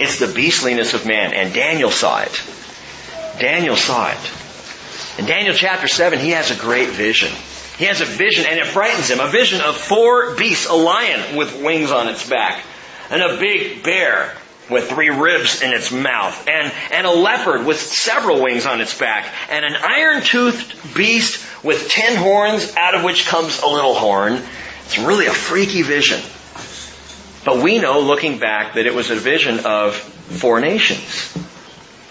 [0.00, 2.42] it's the beastliness of man, and Daniel saw it.
[3.38, 5.18] Daniel saw it.
[5.18, 7.30] In Daniel chapter 7, he has a great vision.
[7.78, 9.20] He has a vision, and it frightens him.
[9.20, 12.62] A vision of four beasts, a lion with wings on its back,
[13.10, 14.34] and a big bear
[14.70, 18.96] with three ribs in its mouth, and, and a leopard with several wings on its
[18.98, 24.40] back, and an iron-toothed beast with ten horns, out of which comes a little horn.
[24.84, 26.20] It's really a freaky vision.
[27.44, 31.02] But we know, looking back, that it was a vision of four nations.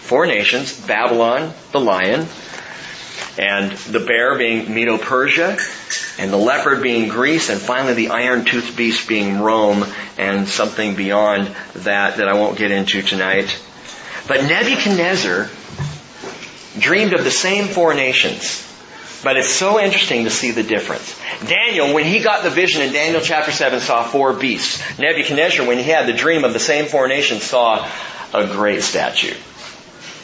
[0.00, 2.26] Four nations, Babylon, the lion,
[3.38, 5.56] and the bear being Medo-Persia,
[6.18, 9.86] and the leopard being Greece, and finally the iron-toothed beast being Rome,
[10.18, 13.58] and something beyond that that I won't get into tonight.
[14.28, 15.48] But Nebuchadnezzar
[16.78, 18.68] dreamed of the same four nations.
[19.22, 21.18] But it's so interesting to see the difference.
[21.46, 24.98] Daniel, when he got the vision in Daniel chapter 7, saw four beasts.
[24.98, 27.88] Nebuchadnezzar, when he had the dream of the same four nations, saw
[28.34, 29.34] a great statue.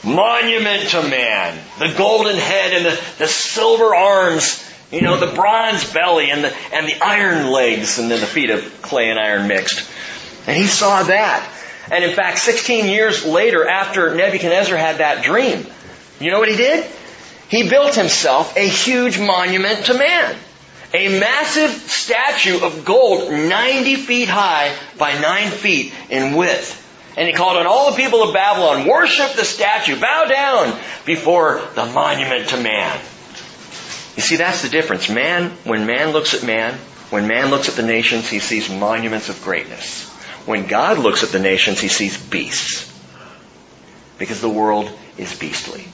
[0.04, 1.58] Monument to man.
[1.78, 4.64] The golden head and the, the silver arms.
[4.90, 8.50] You know, the bronze belly and the, and the iron legs and then the feet
[8.50, 9.88] of clay and iron mixed.
[10.46, 11.48] And he saw that.
[11.90, 15.66] And in fact, 16 years later, after Nebuchadnezzar had that dream,
[16.20, 16.84] you know what he did?
[17.48, 20.36] He built himself a huge monument to man.
[20.94, 26.84] A massive statue of gold 90 feet high by 9 feet in width.
[27.16, 31.60] And he called on all the people of Babylon, worship the statue, bow down before
[31.74, 32.98] the monument to man.
[34.16, 35.08] You see, that's the difference.
[35.08, 36.74] Man, when man looks at man,
[37.10, 40.08] when man looks at the nations, he sees monuments of greatness.
[40.46, 42.92] When God looks at the nations, he sees beasts.
[44.18, 45.86] Because the world is beastly.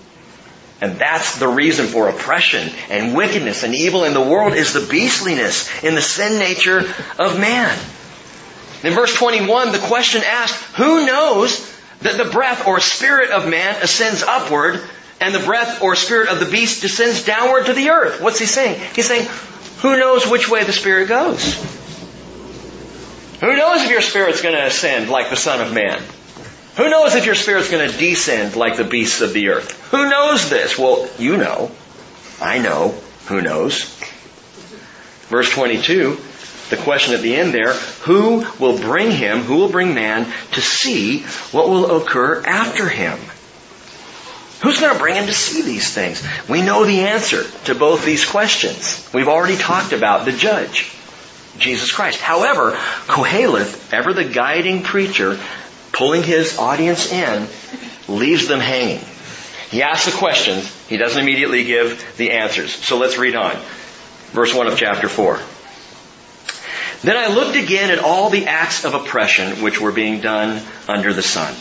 [0.80, 4.87] And that's the reason for oppression and wickedness and evil in the world is the
[4.90, 6.80] beastliness in the sin nature
[7.18, 7.78] of man.
[8.82, 13.82] In verse 21, the question asked, who knows that the breath or spirit of man
[13.82, 14.80] ascends upward
[15.20, 18.20] and the breath or spirit of the beast descends downward to the earth?
[18.20, 18.78] What's he saying?
[18.94, 19.26] He's saying,
[19.78, 21.54] who knows which way the spirit goes?
[23.40, 26.02] Who knows if your spirit's going to ascend like the Son of Man?
[26.76, 29.90] Who knows if your spirit's going to descend like the beasts of the earth?
[29.90, 30.78] Who knows this?
[30.78, 31.70] Well, you know.
[32.40, 32.94] I know.
[33.26, 33.84] Who knows?
[35.28, 36.18] Verse 22,
[36.70, 40.60] the question at the end there, who will bring him, who will bring man to
[40.60, 41.20] see
[41.52, 43.18] what will occur after him?
[44.60, 46.26] Who's going to bring him to see these things?
[46.48, 49.08] We know the answer to both these questions.
[49.12, 50.90] We've already talked about the judge,
[51.58, 52.20] Jesus Christ.
[52.20, 52.72] However,
[53.06, 55.38] Koheleth, ever the guiding preacher,
[55.94, 57.48] pulling his audience in,
[58.09, 59.00] leaves them hanging.
[59.70, 62.72] He asks the questions, he doesn't immediately give the answers.
[62.72, 63.57] So let's read on.
[64.33, 65.40] Verse 1 of chapter 4.
[67.02, 71.12] Then I looked again at all the acts of oppression which were being done under
[71.12, 71.54] the sun.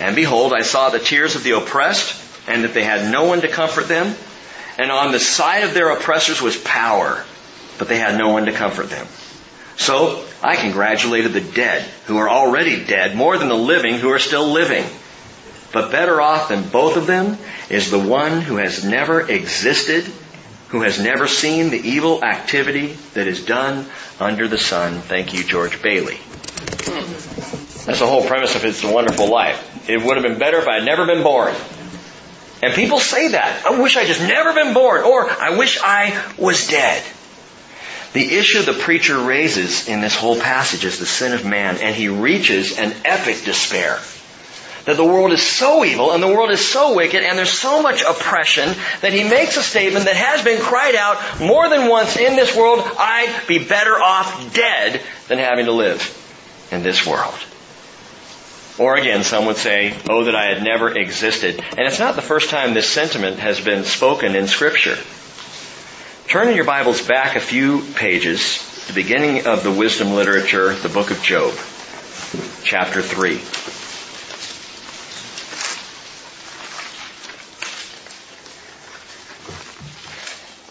[0.00, 3.40] And behold, I saw the tears of the oppressed, and that they had no one
[3.42, 4.14] to comfort them.
[4.76, 7.24] And on the side of their oppressors was power,
[7.78, 9.06] but they had no one to comfort them.
[9.76, 14.18] So I congratulated the dead who are already dead more than the living who are
[14.18, 14.84] still living.
[15.72, 17.36] But better off than both of them
[17.68, 20.04] is the one who has never existed,
[20.68, 23.86] who has never seen the evil activity that is done
[24.20, 25.00] under the sun.
[25.00, 26.18] Thank you, George Bailey.
[27.86, 29.88] That's the whole premise of It's a Wonderful Life.
[29.90, 31.54] It would have been better if I had never been born.
[32.62, 33.66] And people say that.
[33.66, 37.02] I wish I just never been born, or I wish I was dead.
[38.14, 41.94] The issue the preacher raises in this whole passage is the sin of man, and
[41.94, 43.98] he reaches an epic despair
[44.84, 47.82] that the world is so evil and the world is so wicked and there's so
[47.82, 48.68] much oppression
[49.00, 52.54] that he makes a statement that has been cried out more than once in this
[52.54, 57.34] world, I'd be better off dead than having to live in this world.
[58.78, 61.62] Or again, some would say, oh, that I had never existed.
[61.70, 64.98] And it's not the first time this sentiment has been spoken in scripture.
[66.28, 70.88] Turn in your Bibles back a few pages, the beginning of the wisdom literature, the
[70.88, 71.52] book of Job,
[72.64, 73.38] chapter 3.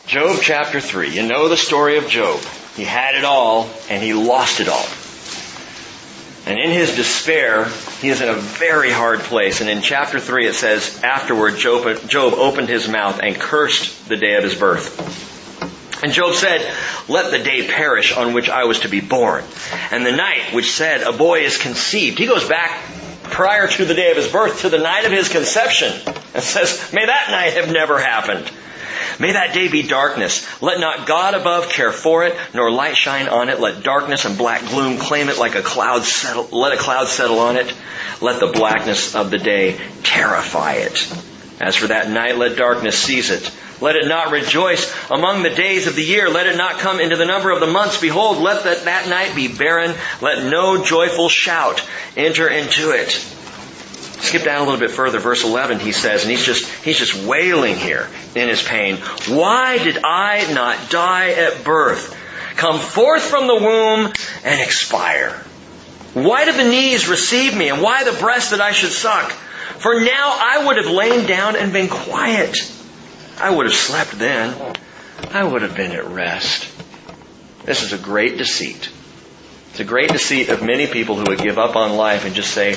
[0.05, 1.09] Job chapter 3.
[1.09, 2.41] You know the story of Job.
[2.75, 4.85] He had it all and he lost it all.
[6.45, 7.69] And in his despair,
[8.01, 9.61] he is in a very hard place.
[9.61, 14.17] And in chapter 3 it says, afterward Job, Job opened his mouth and cursed the
[14.17, 15.29] day of his birth.
[16.03, 16.69] And Job said,
[17.07, 19.45] let the day perish on which I was to be born.
[19.89, 22.19] And the night which said, a boy is conceived.
[22.19, 22.77] He goes back
[23.23, 25.93] prior to the day of his birth to the night of his conception
[26.33, 28.51] and says, may that night have never happened.
[29.17, 30.45] May that day be darkness.
[30.61, 33.61] Let not God above care for it, nor light shine on it.
[33.61, 37.39] Let darkness and black gloom claim it like a cloud settle, let a cloud settle
[37.39, 37.73] on it.
[38.19, 41.32] Let the blackness of the day terrify it.
[41.59, 43.51] As for that night, let darkness seize it.
[43.81, 46.29] Let it not rejoice among the days of the year.
[46.29, 47.99] Let it not come into the number of the months.
[47.99, 49.93] Behold, let that, that night be barren.
[50.21, 51.85] Let no joyful shout
[52.15, 53.09] enter into it.
[54.23, 57.13] Skip down a little bit further, verse 11, he says, and he's just, he's just
[57.25, 58.95] wailing here in his pain.
[59.27, 62.17] Why did I not die at birth?
[62.55, 64.13] Come forth from the womb
[64.45, 65.31] and expire.
[66.13, 69.33] Why did the knees receive me and why the breast that I should suck?
[69.79, 72.55] For now I would have lain down and been quiet.
[73.39, 74.75] I would have slept then.
[75.31, 76.69] I would have been at rest.
[77.65, 78.89] This is a great deceit.
[79.71, 82.53] It's a great deceit of many people who would give up on life and just
[82.53, 82.75] say,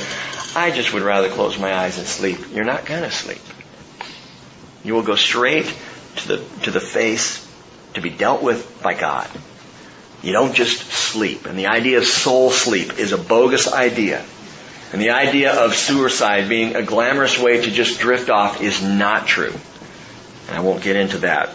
[0.54, 2.38] I just would rather close my eyes and sleep.
[2.52, 3.42] You're not going to sleep.
[4.82, 5.66] You will go straight
[6.16, 7.46] to the, to the face
[7.94, 9.28] to be dealt with by God.
[10.22, 11.44] You don't just sleep.
[11.44, 14.24] And the idea of soul sleep is a bogus idea.
[14.92, 19.26] And the idea of suicide being a glamorous way to just drift off is not
[19.26, 19.52] true.
[20.48, 21.50] And I won't get into that.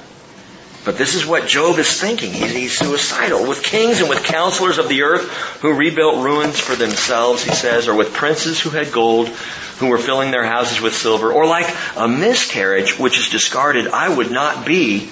[0.84, 2.34] But this is what Job is thinking.
[2.34, 3.48] He's, he's, suicidal.
[3.48, 5.30] With kings and with counselors of the earth
[5.62, 10.00] who rebuilt ruins for themselves, he says, or with princes who had gold, who were
[10.00, 14.66] filling their houses with silver, or like a miscarriage which is discarded, I would not
[14.66, 15.10] be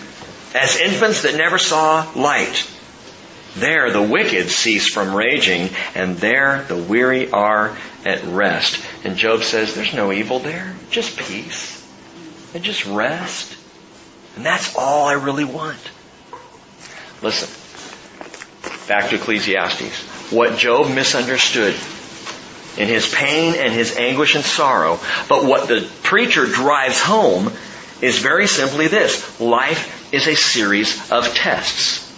[0.56, 2.68] as infants that never saw light.
[3.56, 8.84] There the wicked cease from raging, and there the weary are at rest.
[9.04, 11.86] And Job says, there's no evil there, just peace,
[12.54, 13.58] and just rest.
[14.36, 15.80] And that's all I really want.
[17.22, 17.50] Listen,
[18.88, 20.32] back to Ecclesiastes.
[20.32, 21.76] What Job misunderstood
[22.78, 27.52] in his pain and his anguish and sorrow, but what the preacher drives home
[28.02, 29.40] is very simply this.
[29.42, 32.09] Life is a series of tests.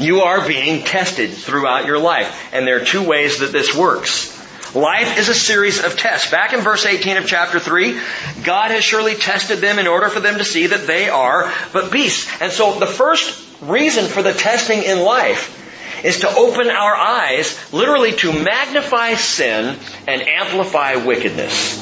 [0.00, 4.34] You are being tested throughout your life, and there are two ways that this works.
[4.74, 6.30] Life is a series of tests.
[6.30, 8.00] Back in verse 18 of chapter 3,
[8.42, 11.92] God has surely tested them in order for them to see that they are but
[11.92, 12.30] beasts.
[12.40, 15.58] And so the first reason for the testing in life
[16.02, 19.76] is to open our eyes, literally to magnify sin
[20.08, 21.78] and amplify wickedness.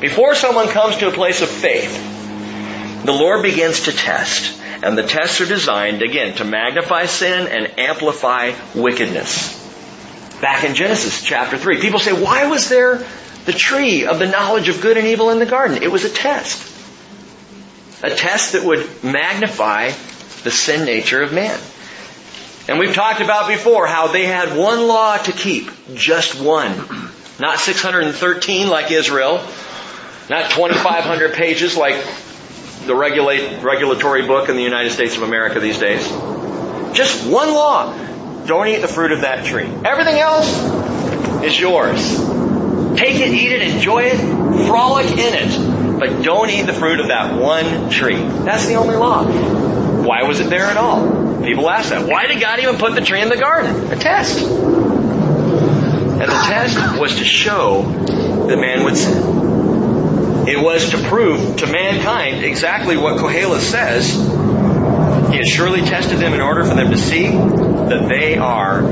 [0.00, 4.60] Before someone comes to a place of faith, the Lord begins to test.
[4.82, 9.64] And the tests are designed, again, to magnify sin and amplify wickedness
[10.40, 11.80] back in Genesis chapter 3.
[11.80, 13.04] People say, why was there
[13.46, 15.82] the tree of the knowledge of good and evil in the garden?
[15.82, 16.72] It was a test.
[18.02, 19.90] A test that would magnify
[20.44, 21.58] the sin nature of man.
[22.68, 26.74] And we've talked about before how they had one law to keep, just one.
[27.38, 29.36] Not 613 like Israel,
[30.28, 31.94] not 2,500 pages like
[32.86, 36.06] the regulate, regulatory book in the United States of America these days.
[36.92, 37.92] Just one law.
[38.46, 39.68] Don't eat the fruit of that tree.
[39.84, 40.48] Everything else
[41.42, 42.16] is yours.
[42.96, 44.18] Take it, eat it, enjoy it,
[44.66, 45.98] frolic in it.
[45.98, 48.16] But don't eat the fruit of that one tree.
[48.16, 49.24] That's the only law.
[50.04, 51.42] Why was it there at all?
[51.42, 52.08] People ask that.
[52.08, 53.92] Why did God even put the tree in the garden?
[53.92, 54.40] A test.
[54.40, 59.45] And the test was to show that man would sin.
[60.48, 64.12] It was to prove to mankind exactly what Koheleth says.
[65.30, 68.82] He has surely tested them in order for them to see that they are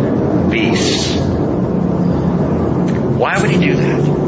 [0.51, 1.15] beasts.
[3.17, 4.25] Why would he do that?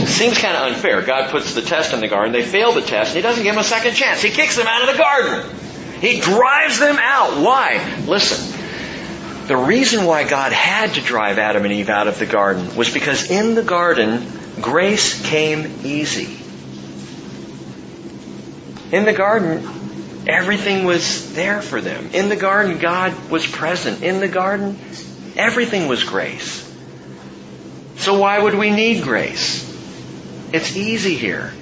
[0.00, 1.00] It seems kind of unfair.
[1.02, 2.32] God puts the test in the garden.
[2.32, 3.10] They fail the test.
[3.10, 4.20] and He doesn't give them a second chance.
[4.20, 5.50] He kicks them out of the garden.
[6.00, 7.42] He drives them out.
[7.42, 8.02] Why?
[8.06, 8.56] Listen.
[9.46, 12.92] The reason why God had to drive Adam and Eve out of the garden was
[12.92, 16.38] because in the garden, grace came easy.
[18.94, 19.68] In the garden,
[20.26, 22.10] everything was there for them.
[22.12, 24.02] In the garden, God was present.
[24.02, 24.78] In the garden,
[25.36, 26.64] everything was grace.
[27.96, 29.66] So why would we need grace?
[30.52, 31.52] It's easy here.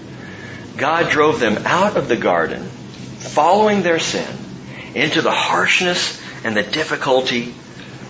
[0.77, 4.29] God drove them out of the garden, following their sin,
[4.95, 7.55] into the harshness and the difficulty,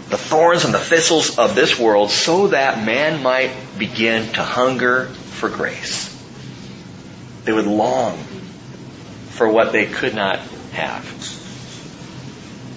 [0.08, 5.06] the thorns and the thistles of this world, so that man might begin to hunger
[5.06, 6.12] for grace.
[7.44, 8.16] They would long
[9.30, 10.38] for what they could not
[10.72, 11.04] have.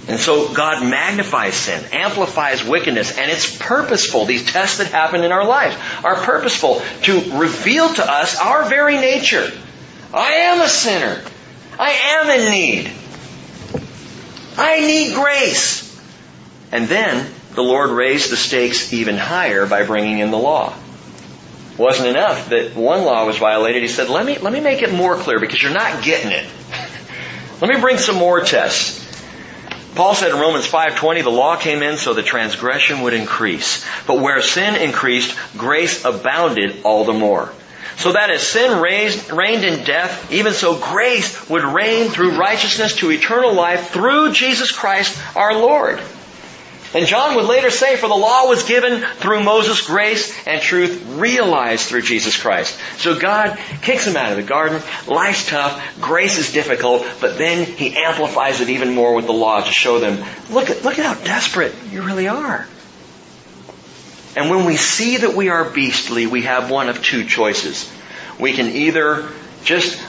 [0.08, 4.26] And so God magnifies sin, amplifies wickedness, and it's purposeful.
[4.26, 8.98] These tests that happen in our lives are purposeful to reveal to us our very
[8.98, 9.52] nature.
[10.12, 11.22] I am a sinner.
[11.78, 12.92] I am in need.
[14.58, 15.89] I need grace.
[16.72, 20.74] And then the Lord raised the stakes even higher by bringing in the law.
[21.74, 23.82] It wasn't enough that one law was violated.
[23.82, 26.48] He said, let me, let me make it more clear because you're not getting it.
[27.62, 29.00] let me bring some more tests.
[29.96, 33.84] Paul said in Romans 5:20 the law came in so the transgression would increase.
[34.06, 37.52] But where sin increased, grace abounded all the more.
[37.98, 42.96] So that as sin raised, reigned in death, even so grace would reign through righteousness
[42.98, 46.00] to eternal life through Jesus Christ our Lord.
[46.94, 51.06] And John would later say, for the law was given through Moses' grace and truth
[51.18, 52.80] realized through Jesus Christ.
[52.98, 54.82] So God kicks him out of the garden.
[55.08, 56.02] Life's tough.
[56.02, 57.06] Grace is difficult.
[57.22, 60.84] But then he amplifies it even more with the law to show them, look at,
[60.84, 62.68] look at how desperate you really are.
[64.36, 67.92] And when we see that we are beastly, we have one of two choices.
[68.40, 69.30] We can either
[69.64, 70.02] just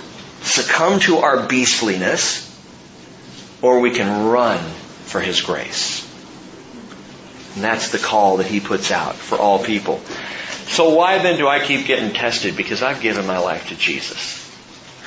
[0.42, 2.46] succumb to our beastliness,
[3.60, 4.58] or we can run
[5.04, 6.09] for His grace.
[7.54, 10.00] And that's the call that He puts out for all people.
[10.66, 12.56] So why then do I keep getting tested?
[12.56, 14.38] Because I've given my life to Jesus.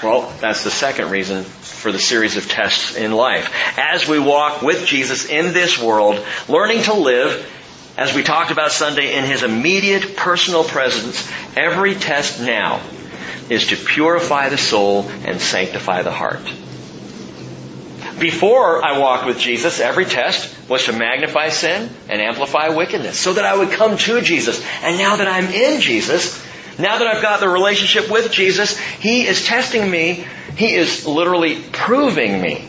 [0.03, 3.53] Well, that's the second reason for the series of tests in life.
[3.77, 7.49] As we walk with Jesus in this world, learning to live,
[7.97, 12.81] as we talked about Sunday, in His immediate personal presence, every test now
[13.49, 16.41] is to purify the soul and sanctify the heart.
[18.19, 23.33] Before I walked with Jesus, every test was to magnify sin and amplify wickedness so
[23.33, 24.63] that I would come to Jesus.
[24.81, 26.43] And now that I'm in Jesus,
[26.79, 30.25] now that I've got the relationship with Jesus, He is testing me.
[30.55, 32.67] He is literally proving me,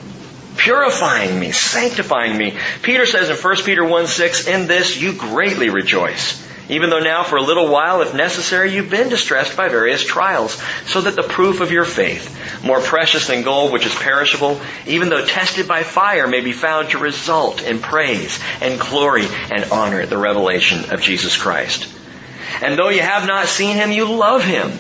[0.57, 2.57] purifying me, sanctifying me.
[2.83, 7.23] Peter says in 1 Peter 1 6, in this you greatly rejoice even though now
[7.23, 11.23] for a little while, if necessary, you've been distressed by various trials, so that the
[11.23, 15.83] proof of your faith, more precious than gold which is perishable, even though tested by
[15.83, 20.91] fire, may be found to result in praise and glory and honor at the revelation
[20.93, 21.89] of Jesus Christ.
[22.63, 24.71] And though you have not seen him, you love him.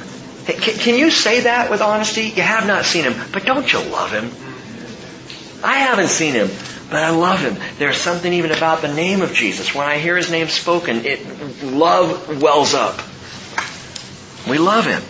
[0.46, 2.24] Can you say that with honesty?
[2.24, 4.30] You have not seen him, but don't you love him?
[5.64, 6.48] I haven't seen him,
[6.90, 7.56] but I love him.
[7.78, 9.74] There's something even about the name of Jesus.
[9.74, 13.00] When I hear his name spoken, it love wells up.
[14.48, 15.02] We love him.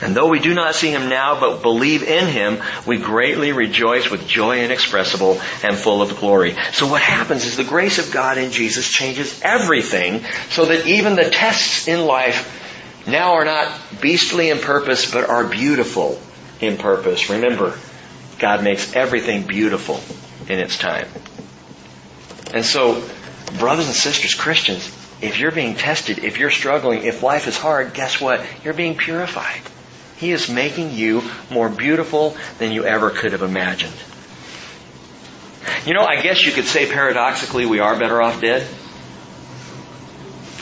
[0.00, 4.10] And though we do not see him now, but believe in him, we greatly rejoice
[4.10, 6.56] with joy inexpressible and full of glory.
[6.72, 11.14] So what happens is the grace of God in Jesus changes everything so that even
[11.16, 16.20] the tests in life now are not beastly in purpose, but are beautiful
[16.60, 17.30] in purpose.
[17.30, 17.78] Remember,
[18.38, 20.00] God makes everything beautiful
[20.48, 21.06] in its time.
[22.52, 23.02] And so,
[23.58, 24.86] brothers and sisters, Christians,
[25.20, 28.44] if you're being tested, if you're struggling, if life is hard, guess what?
[28.64, 29.60] You're being purified.
[30.16, 33.94] He is making you more beautiful than you ever could have imagined.
[35.86, 38.66] You know, I guess you could say paradoxically we are better off dead.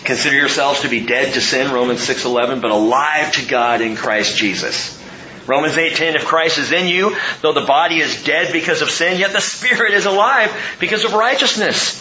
[0.05, 4.37] Consider yourselves to be dead to sin, Romans 6:11, but alive to God in Christ
[4.37, 5.02] Jesus.
[5.47, 9.19] Romans 8:10 if Christ is in you, though the body is dead because of sin,
[9.19, 12.01] yet the spirit is alive because of righteousness.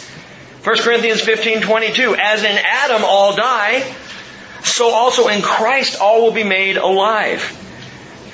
[0.62, 3.82] 1 Corinthians 15:22 as in Adam all die,
[4.62, 7.58] so also in Christ all will be made alive.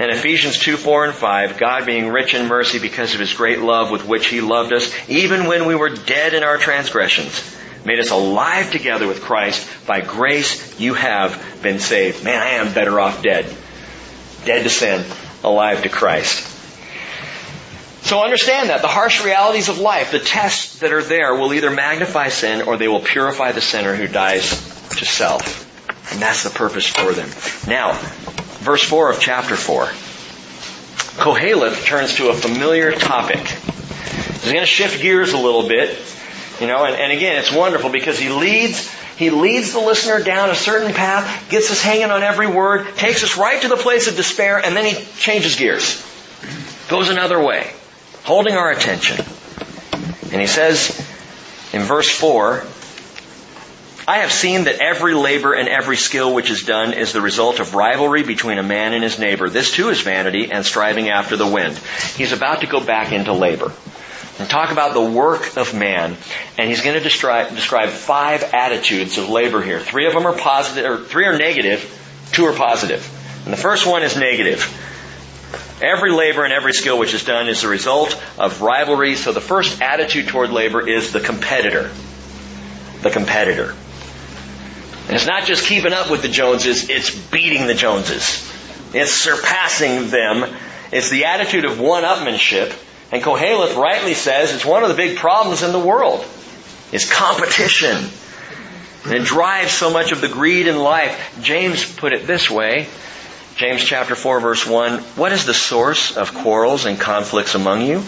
[0.01, 3.61] And Ephesians 2, 4 and 5, God being rich in mercy because of his great
[3.61, 7.99] love with which he loved us, even when we were dead in our transgressions, made
[7.99, 9.67] us alive together with Christ.
[9.87, 12.23] By grace you have been saved.
[12.23, 13.47] Man, I am better off dead
[14.49, 15.05] Dead to sin,
[15.45, 16.43] alive to Christ.
[18.07, 18.81] So understand that.
[18.81, 22.79] The harsh realities of life, the tests that are there, will either magnify sin or
[22.79, 24.49] they will purify the sinner who dies
[24.97, 25.67] to self.
[26.11, 27.29] And that's the purpose for them.
[27.69, 27.93] Now,
[28.63, 29.85] verse 4 of chapter 4.
[31.23, 33.41] Koheleth turns to a familiar topic.
[33.41, 35.91] He's going to shift gears a little bit.
[36.59, 40.49] You know, and, and again, it's wonderful because he leads he leads the listener down
[40.49, 44.07] a certain path, gets us hanging on every word, takes us right to the place
[44.07, 46.01] of despair, and then he changes gears.
[46.89, 47.69] Goes another way,
[48.23, 49.17] holding our attention.
[50.31, 50.97] And he says
[51.73, 52.65] in verse 4,
[54.07, 57.59] I have seen that every labor and every skill which is done is the result
[57.59, 59.51] of rivalry between a man and his neighbor.
[59.51, 61.77] This too is vanity and striving after the wind.
[62.15, 63.73] He's about to go back into labor
[64.39, 66.17] and talk about the work of man.
[66.57, 69.81] And he's going to describe, describe five attitudes of labor here.
[69.81, 73.07] Three of them are positive, or three are negative, two are positive.
[73.45, 74.63] And the first one is negative.
[75.81, 79.15] Every labor and every skill which is done is the result of rivalry.
[79.15, 81.91] So the first attitude toward labor is the competitor.
[83.03, 83.75] The competitor.
[85.07, 88.45] And it's not just keeping up with the Joneses, it's beating the Joneses.
[88.93, 90.55] It's surpassing them.
[90.93, 92.75] It's the attitude of one-upmanship
[93.11, 96.25] and Koheleth rightly says it's one of the big problems in the world
[96.93, 97.97] is competition.
[99.05, 101.39] And it drives so much of the greed in life.
[101.43, 102.89] James put it this way.
[103.57, 108.03] James chapter 4 verse 1, what is the source of quarrels and conflicts among you?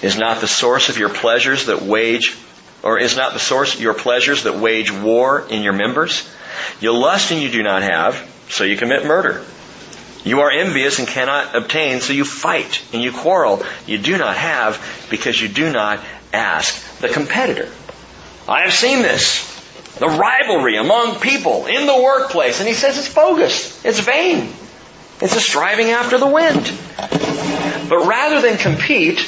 [0.00, 2.36] Is not the source of your pleasures that wage,
[2.82, 6.28] or is not the source your pleasures that wage war in your members?
[6.80, 9.44] You lust and you do not have, so you commit murder.
[10.24, 13.64] You are envious and cannot obtain, so you fight and you quarrel.
[13.86, 16.00] You do not have because you do not
[16.32, 17.00] ask.
[17.00, 17.68] The competitor.
[18.48, 19.48] I have seen this.
[19.98, 22.60] The rivalry among people in the workplace.
[22.60, 23.84] And he says it's bogus.
[23.84, 24.52] It's vain.
[25.20, 26.72] It's a striving after the wind.
[27.88, 29.18] But rather than compete,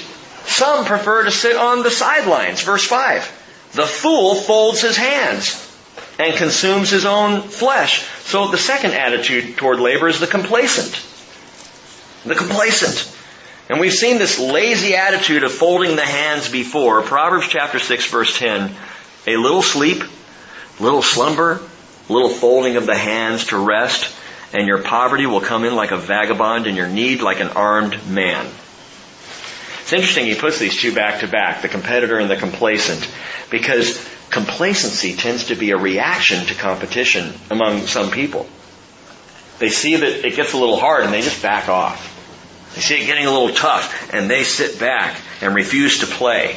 [0.46, 2.62] some prefer to sit on the sidelines.
[2.62, 3.70] Verse 5.
[3.72, 5.63] The fool folds his hands
[6.18, 8.02] and consumes his own flesh.
[8.24, 11.04] So the second attitude toward labor is the complacent.
[12.24, 13.10] The complacent.
[13.68, 17.02] And we've seen this lazy attitude of folding the hands before.
[17.02, 18.74] Proverbs chapter 6 verse 10.
[19.26, 20.02] A little sleep,
[20.78, 21.60] little slumber,
[22.08, 24.14] little folding of the hands to rest,
[24.52, 28.06] and your poverty will come in like a vagabond and your need like an armed
[28.06, 28.46] man.
[29.84, 33.06] It's interesting he puts these two back to back, the competitor and the complacent,
[33.50, 38.46] because complacency tends to be a reaction to competition among some people.
[39.58, 42.72] They see that it gets a little hard and they just back off.
[42.74, 46.56] They see it getting a little tough and they sit back and refuse to play.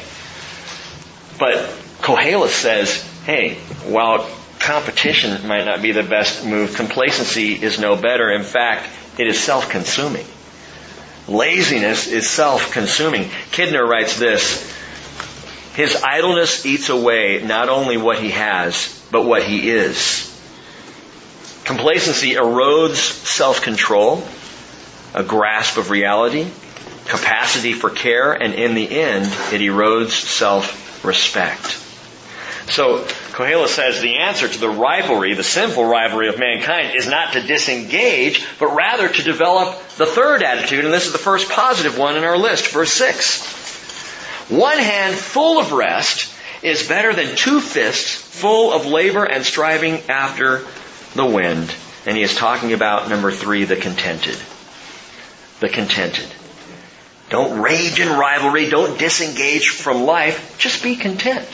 [1.38, 1.68] But
[2.00, 4.26] Koheleth says, hey, while
[4.58, 8.30] competition might not be the best move, complacency is no better.
[8.30, 10.24] In fact, it is self-consuming.
[11.28, 13.24] Laziness is self-consuming.
[13.52, 14.74] Kidner writes this,
[15.74, 20.24] his idleness eats away not only what he has, but what he is.
[21.64, 24.26] Complacency erodes self-control,
[25.14, 26.50] a grasp of reality,
[27.06, 31.78] capacity for care, and in the end, it erodes self-respect.
[32.70, 33.06] So,
[33.38, 37.40] Koheleth says the answer to the rivalry, the sinful rivalry of mankind, is not to
[37.40, 42.16] disengage, but rather to develop the third attitude, and this is the first positive one
[42.16, 44.50] in our list, verse 6.
[44.50, 46.34] One hand full of rest
[46.64, 50.66] is better than two fists full of labor and striving after
[51.14, 51.72] the wind.
[52.06, 54.36] And he is talking about number three, the contented.
[55.60, 56.26] The contented.
[57.30, 58.68] Don't rage in rivalry.
[58.68, 60.58] Don't disengage from life.
[60.58, 61.46] Just be content.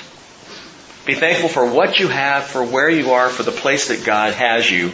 [1.05, 4.33] Be thankful for what you have, for where you are, for the place that God
[4.33, 4.93] has you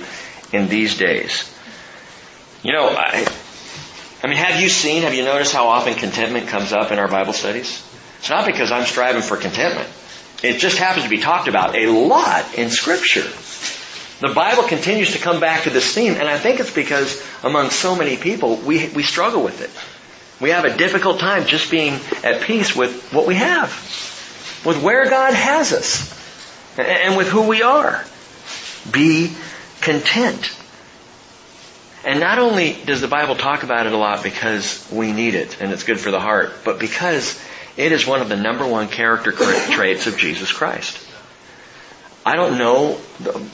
[0.53, 1.53] in these days.
[2.63, 3.27] You know, I,
[4.23, 7.09] I mean, have you seen, have you noticed how often contentment comes up in our
[7.09, 7.87] Bible studies?
[8.19, 9.89] It's not because I'm striving for contentment.
[10.43, 13.29] It just happens to be talked about a lot in Scripture.
[14.21, 17.71] The Bible continues to come back to this theme, and I think it's because among
[17.71, 19.71] so many people, we, we struggle with it.
[20.43, 23.71] We have a difficult time just being at peace with what we have,
[24.65, 26.21] with where God has us,
[26.79, 28.05] and with who we are.
[28.91, 29.33] Be
[29.81, 30.57] content.
[32.05, 35.61] And not only does the Bible talk about it a lot because we need it
[35.61, 37.39] and it's good for the heart, but because
[37.77, 39.33] it is one of the number one character
[39.73, 41.07] traits of Jesus Christ.
[42.25, 42.99] I don't know,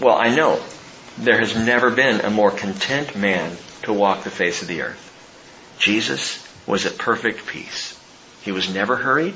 [0.01, 0.61] well, I know
[1.19, 5.03] there has never been a more content man to walk the face of the earth.
[5.79, 7.99] Jesus was at perfect peace.
[8.43, 9.35] He was never hurried,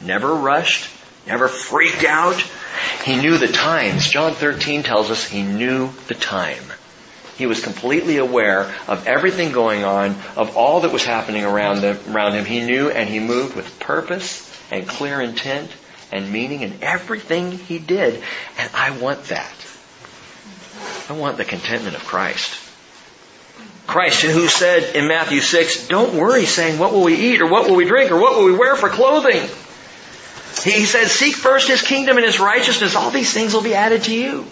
[0.00, 0.88] never rushed,
[1.26, 2.40] never freaked out.
[3.04, 4.08] He knew the times.
[4.08, 6.62] John 13 tells us he knew the time.
[7.36, 12.34] He was completely aware of everything going on, of all that was happening around, around
[12.34, 12.44] him.
[12.44, 15.70] He knew and he moved with purpose and clear intent
[16.12, 18.22] and meaning in everything he did.
[18.58, 19.54] And I want that.
[21.08, 22.58] I want the contentment of Christ.
[23.86, 27.68] Christ, who said in Matthew 6, don't worry saying, what will we eat or what
[27.68, 29.48] will we drink or what will we wear for clothing?
[30.62, 32.94] He said, seek first His kingdom and His righteousness.
[32.94, 34.46] All these things will be added to you.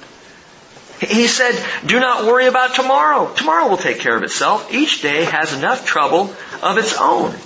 [1.00, 1.54] He said,
[1.86, 3.32] do not worry about tomorrow.
[3.34, 4.72] Tomorrow will take care of itself.
[4.72, 7.36] Each day has enough trouble of its own.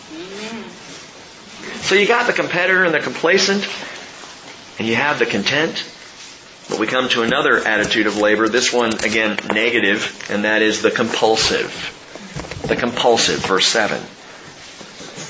[1.82, 3.68] So you got the competitor and the complacent,
[4.78, 5.84] and you have the content.
[6.70, 10.80] But we come to another attitude of labor, this one again negative, and that is
[10.80, 11.98] the compulsive.
[12.68, 14.00] The compulsive, verse 7.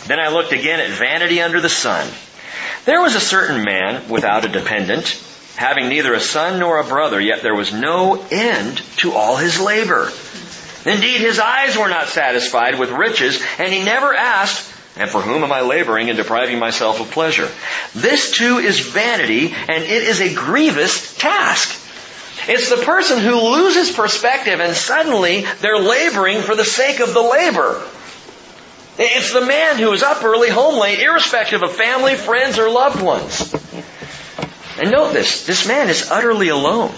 [0.07, 2.07] Then I looked again at vanity under the sun.
[2.85, 5.16] There was a certain man without a dependent,
[5.57, 9.61] having neither a son nor a brother, yet there was no end to all his
[9.61, 10.11] labor.
[10.85, 15.45] Indeed, his eyes were not satisfied with riches, and he never asked, and for whom
[15.45, 17.49] am I laboring and depriving myself of pleasure?
[17.95, 21.78] This too is vanity, and it is a grievous task.
[22.49, 27.22] It's the person who loses perspective and suddenly they're laboring for the sake of the
[27.22, 27.80] labor.
[28.99, 33.03] It's the man who is up early, home late, irrespective of family, friends, or loved
[33.03, 33.55] ones.
[34.78, 36.93] And note this, this man is utterly alone.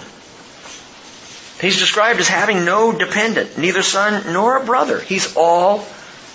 [1.61, 4.99] He's described as having no dependent, neither son nor a brother.
[4.99, 5.85] He's all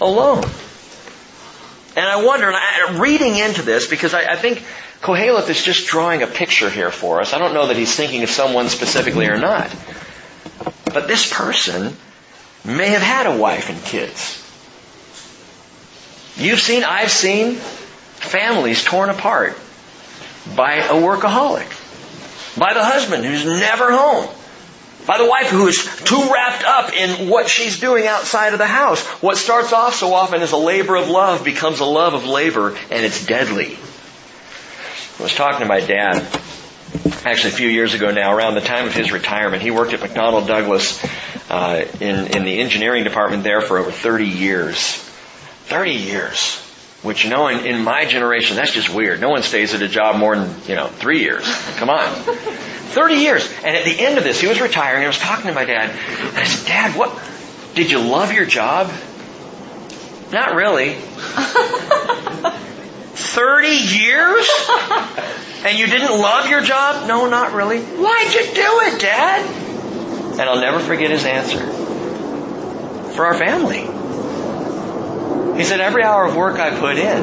[0.00, 0.44] alone.
[1.96, 4.64] And I wonder, and I, reading into this, because I, I think
[5.02, 7.34] Koheleth is just drawing a picture here for us.
[7.34, 9.74] I don't know that he's thinking of someone specifically or not.
[10.84, 11.94] But this person
[12.64, 14.39] may have had a wife and kids.
[16.40, 19.58] You've seen, I've seen families torn apart
[20.56, 21.68] by a workaholic.
[22.58, 24.28] By the husband who's never home.
[25.06, 28.66] By the wife who is too wrapped up in what she's doing outside of the
[28.66, 29.04] house.
[29.22, 32.76] What starts off so often as a labor of love becomes a love of labor
[32.90, 33.76] and it's deadly.
[35.18, 36.26] I was talking to my dad
[37.24, 39.62] actually a few years ago now, around the time of his retirement.
[39.62, 41.04] He worked at McDonnell Douglas
[41.50, 45.09] uh, in, in the engineering department there for over 30 years.
[45.70, 46.66] 30 years.
[47.02, 49.22] Which, you know, in, in my generation, that's just weird.
[49.22, 51.44] No one stays at a job more than, you know, three years.
[51.76, 52.06] Come on.
[52.90, 53.50] 30 years.
[53.64, 55.04] And at the end of this, he was retiring.
[55.04, 55.88] I was talking to my dad.
[55.88, 57.18] And I said, Dad, what,
[57.74, 58.90] did you love your job?
[60.30, 60.94] Not really.
[63.14, 64.50] 30 years?
[65.64, 67.06] And you didn't love your job?
[67.06, 67.80] No, not really.
[67.80, 69.46] Why'd you do it, Dad?
[70.32, 71.60] And I'll never forget his answer.
[73.14, 73.99] For our family.
[75.60, 77.22] He said, every hour of work I put in,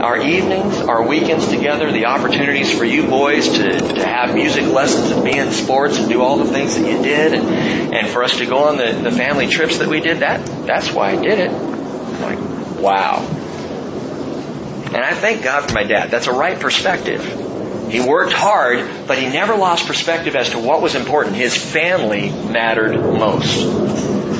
[0.00, 5.10] our evenings, our weekends together, the opportunities for you boys to, to have music lessons
[5.10, 8.22] and be in sports and do all the things that you did and, and for
[8.22, 11.16] us to go on the, the family trips that we did, that, that's why I
[11.20, 11.50] did it.
[11.50, 12.38] Like,
[12.80, 13.18] wow.
[14.86, 16.12] And I thank God for my dad.
[16.12, 17.90] That's a right perspective.
[17.90, 21.34] He worked hard, but he never lost perspective as to what was important.
[21.34, 23.58] His family mattered most.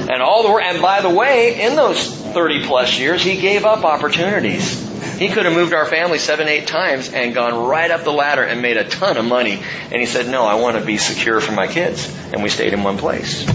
[0.08, 3.82] And all the and by the way, in those 30 plus years, he gave up
[3.82, 5.16] opportunities.
[5.16, 8.42] He could have moved our family seven, eight times and gone right up the ladder
[8.42, 9.62] and made a ton of money.
[9.84, 12.14] And he said, no, I want to be secure for my kids.
[12.34, 13.46] And we stayed in one place.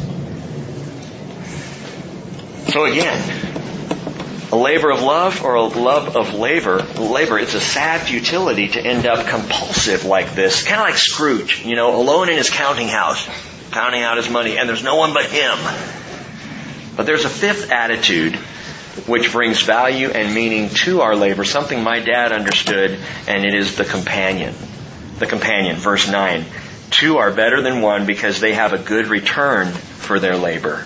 [2.73, 3.21] So again,
[4.51, 8.81] a labor of love or a love of labor, labor, it's a sad futility to
[8.81, 10.63] end up compulsive like this.
[10.63, 13.29] Kind of like Scrooge, you know, alone in his counting house,
[13.69, 15.59] counting out his money, and there's no one but him.
[16.95, 18.39] But there's a fifth attitude
[19.07, 23.75] which brings value and meaning to our labor, something my dad understood, and it is
[23.75, 24.53] the companion.
[25.19, 26.45] The companion, verse 9.
[26.89, 30.77] Two are better than one because they have a good return for their labor.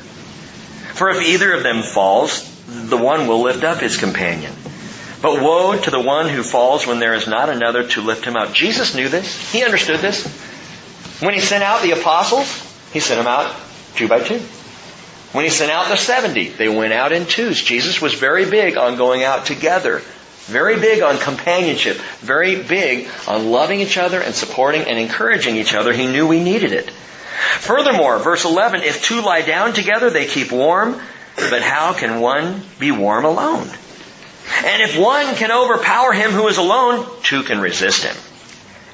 [0.93, 4.53] For if either of them falls, the one will lift up his companion.
[5.21, 8.35] But woe to the one who falls when there is not another to lift him
[8.35, 8.53] up.
[8.53, 9.51] Jesus knew this.
[9.51, 10.25] He understood this.
[11.21, 12.47] When he sent out the apostles,
[12.93, 13.55] he sent them out
[13.95, 14.41] two by two.
[15.36, 17.61] When he sent out the 70, they went out in twos.
[17.61, 20.01] Jesus was very big on going out together.
[20.45, 21.97] Very big on companionship.
[22.21, 25.91] Very big on loving each other and supporting and encouraging each other.
[25.91, 26.89] He knew we needed it.
[27.59, 31.01] Furthermore, verse 11, if two lie down together, they keep warm.
[31.36, 33.67] But how can one be warm alone?
[34.63, 38.15] And if one can overpower him who is alone, two can resist him.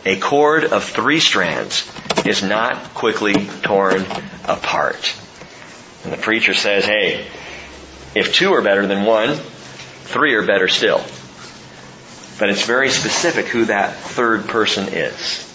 [0.06, 1.88] A cord of three strands
[2.26, 4.08] is not quickly torn
[4.46, 5.21] apart.
[6.04, 7.28] And the preacher says, hey,
[8.16, 11.02] if two are better than one, three are better still.
[12.40, 15.48] But it's very specific who that third person is.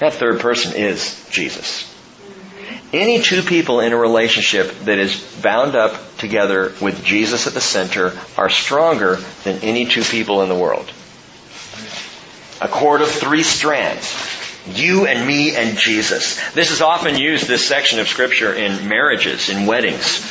[0.00, 1.90] That third person is Jesus.
[2.92, 7.60] Any two people in a relationship that is bound up together with Jesus at the
[7.60, 10.90] center are stronger than any two people in the world.
[12.60, 14.12] A cord of three strands.
[14.66, 16.40] You and me and Jesus.
[16.52, 20.24] This is often used, this section of scripture, in marriages, in weddings.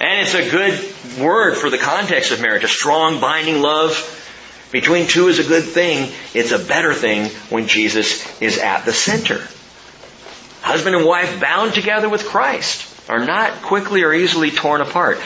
[0.00, 2.64] And it's a good word for the context of marriage.
[2.64, 4.12] A strong binding love
[4.72, 6.10] between two is a good thing.
[6.34, 9.46] It's a better thing when Jesus is at the center.
[10.62, 15.20] Husband and wife bound together with Christ are not quickly or easily torn apart.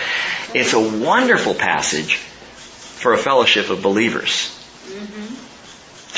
[0.55, 4.57] It's a wonderful passage for a fellowship of believers.
[4.87, 5.50] Mm-hmm.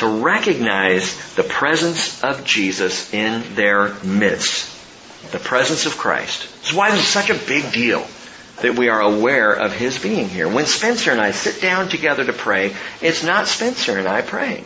[0.03, 4.69] To recognize the presence of Jesus in their midst.
[5.31, 6.43] The presence of Christ.
[6.61, 8.05] This is why is such a big deal
[8.63, 10.49] that we are aware of His being here.
[10.49, 14.65] When Spencer and I sit down together to pray, it's not Spencer and I praying.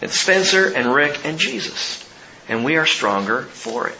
[0.00, 2.04] It's Spencer and Rick and Jesus
[2.48, 3.98] and we are stronger for it.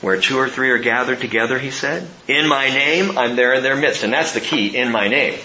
[0.00, 3.62] Where two or three are gathered together, he said, in my name, I'm there in
[3.62, 4.04] their midst.
[4.04, 5.38] And that's the key, in my name.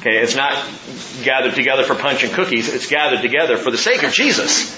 [0.00, 0.52] Okay, it's not
[1.22, 4.74] gathered together for punch and cookies, it's gathered together for the sake of Jesus.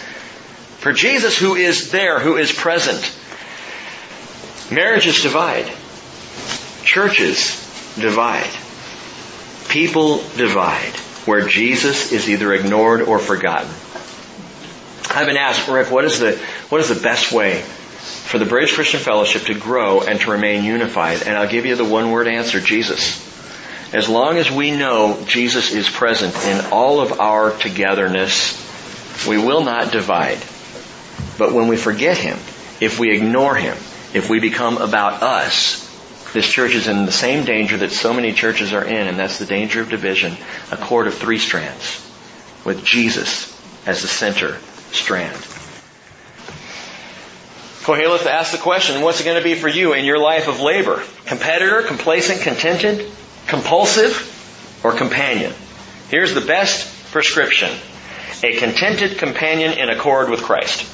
[0.78, 3.12] For Jesus who is there, who is present.
[4.70, 5.66] Marriages divide.
[6.84, 7.56] Churches
[7.98, 8.50] divide.
[9.68, 10.92] People divide.
[11.26, 13.68] Where Jesus is either ignored or forgotten.
[15.10, 16.36] I've been asked, Rick, what is the,
[16.68, 20.62] what is the best way for the Bridge Christian Fellowship to grow and to remain
[20.62, 21.22] unified?
[21.22, 23.25] And I'll give you the one word answer, Jesus.
[23.92, 28.62] As long as we know Jesus is present in all of our togetherness,
[29.28, 30.38] we will not divide.
[31.38, 32.36] But when we forget Him,
[32.80, 33.76] if we ignore Him,
[34.12, 35.84] if we become about us,
[36.32, 39.38] this church is in the same danger that so many churches are in, and that's
[39.38, 40.36] the danger of division,
[40.72, 42.02] a cord of three strands,
[42.64, 43.56] with Jesus
[43.86, 44.58] as the center
[44.90, 45.36] strand.
[47.84, 50.60] Koheleth asked the question, what's it going to be for you in your life of
[50.60, 51.04] labor?
[51.26, 53.08] Competitor, complacent, contented,
[53.46, 55.52] compulsive, or companion?
[56.08, 57.70] Here's the best prescription.
[58.42, 60.86] A contented companion in accord with Christ.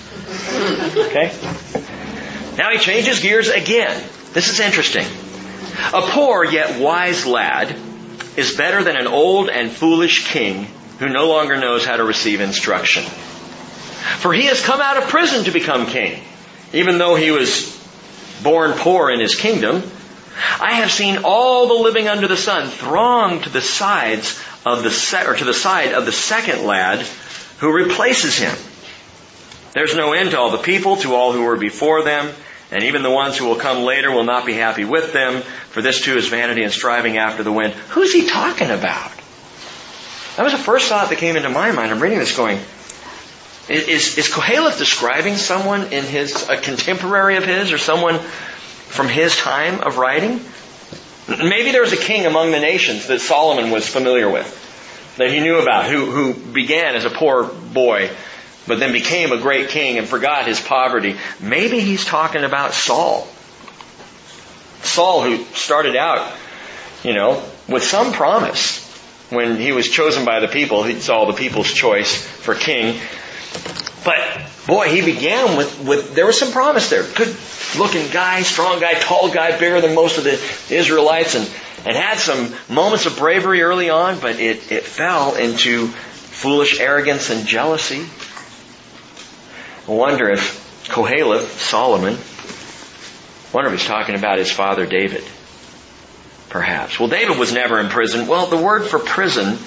[0.97, 1.33] Okay?
[2.57, 4.03] Now he changes gears again.
[4.33, 5.07] This is interesting.
[5.93, 7.77] A poor yet wise lad
[8.37, 10.67] is better than an old and foolish king
[10.99, 13.03] who no longer knows how to receive instruction.
[13.03, 16.23] For he has come out of prison to become king,
[16.73, 17.71] even though he was
[18.43, 19.83] born poor in his kingdom.
[20.61, 24.91] I have seen all the living under the sun throng to the sides of the
[24.91, 27.07] se- or to the side of the second lad
[27.59, 28.57] who replaces him.
[29.73, 32.33] There's no end to all the people, to all who were before them,
[32.71, 35.83] and even the ones who will come later will not be happy with them, for
[35.83, 37.75] this too is vanity and striving after the wind.
[37.91, 39.13] Who's he talking about?
[40.37, 41.93] That was the first thought that came into my mind.
[41.93, 42.59] I'm reading this going,
[43.69, 48.19] is, is Koheleth describing someone in his, a contemporary of his or someone
[48.93, 50.41] from his time of writing?
[51.27, 55.41] Maybe there was a king among the nations that Solomon was familiar with, that he
[55.41, 58.11] knew about, who, who began as a poor boy,
[58.67, 61.17] but then became a great king and forgot his poverty.
[61.41, 63.27] Maybe he's talking about Saul.
[64.83, 66.31] Saul who started out,
[67.03, 68.81] you know, with some promise.
[69.31, 73.01] When he was chosen by the people, he saw the people's choice for king.
[74.05, 74.19] But
[74.67, 77.05] boy, he began with, with there was some promise there.
[77.15, 77.37] Good
[77.79, 80.33] looking guy, strong guy, tall guy, bigger than most of the
[80.75, 81.49] Israelites, and,
[81.87, 87.31] and had some moments of bravery early on, but it, it fell into foolish arrogance
[87.31, 88.05] and jealousy.
[89.89, 92.19] I wonder if Koheleth, Solomon,
[93.53, 95.25] wonder if he's talking about his father David.
[96.49, 97.01] Perhaps.
[97.01, 98.27] Well, David was never in prison.
[98.27, 99.59] Well, the word for prison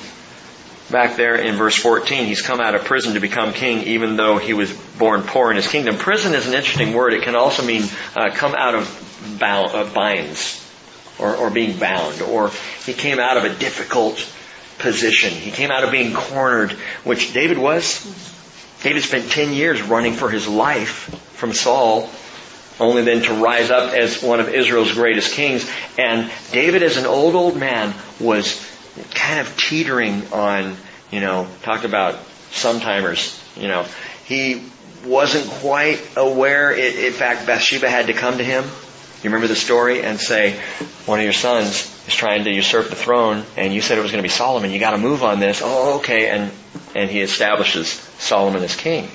[0.90, 4.38] back there in verse 14, he's come out of prison to become king even though
[4.38, 5.98] he was born poor in his kingdom.
[5.98, 7.14] Prison is an interesting word.
[7.14, 7.84] It can also mean
[8.16, 10.62] uh, come out of uh, binds
[11.20, 12.52] or, or being bound or
[12.86, 14.16] he came out of a difficult
[14.78, 15.32] position.
[15.32, 16.72] He came out of being cornered,
[17.04, 18.04] which David was.
[18.84, 22.10] David spent 10 years running for his life from Saul
[22.80, 25.70] only then to rise up as one of Israel's greatest kings.
[25.98, 28.75] And David as an old, old man was
[29.14, 30.76] kind of teetering on,
[31.12, 32.16] you know, talk about
[32.52, 33.86] sometimers, you know,
[34.26, 34.64] he
[35.06, 36.72] wasn't quite aware.
[36.72, 38.64] It, in fact, Bathsheba had to come to him.
[38.64, 40.60] You remember the story and say,
[41.06, 44.12] one of your sons is trying to usurp the throne, and you said it was
[44.12, 44.72] going to be Solomon.
[44.72, 45.62] You got to move on this.
[45.64, 46.52] Oh, okay, and
[46.96, 47.90] and he establishes
[48.20, 49.10] Solomon as king.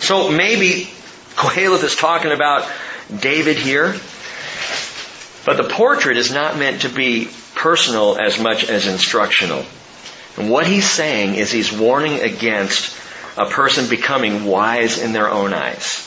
[0.00, 0.90] So maybe
[1.34, 2.68] Koheleth is talking about
[3.20, 3.94] David here,
[5.44, 7.28] but the portrait is not meant to be
[7.58, 9.64] personal as much as instructional.
[10.36, 12.96] And what he's saying is he's warning against
[13.36, 16.04] a person becoming wise in their own eyes.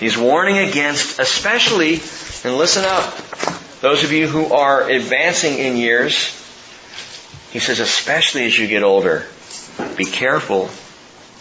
[0.00, 2.00] He's warning against, especially,
[2.44, 3.14] and listen up,
[3.80, 6.14] those of you who are advancing in years,
[7.52, 9.24] he says, especially as you get older,
[9.96, 10.68] be careful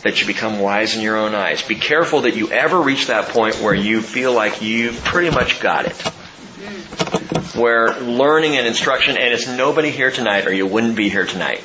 [0.04, 1.62] that you become wise in your own eyes.
[1.64, 5.60] Be careful that you ever reach that point where you feel like you've pretty much
[5.60, 7.17] got it.
[7.58, 11.64] Where learning and instruction, and it's nobody here tonight or you wouldn't be here tonight.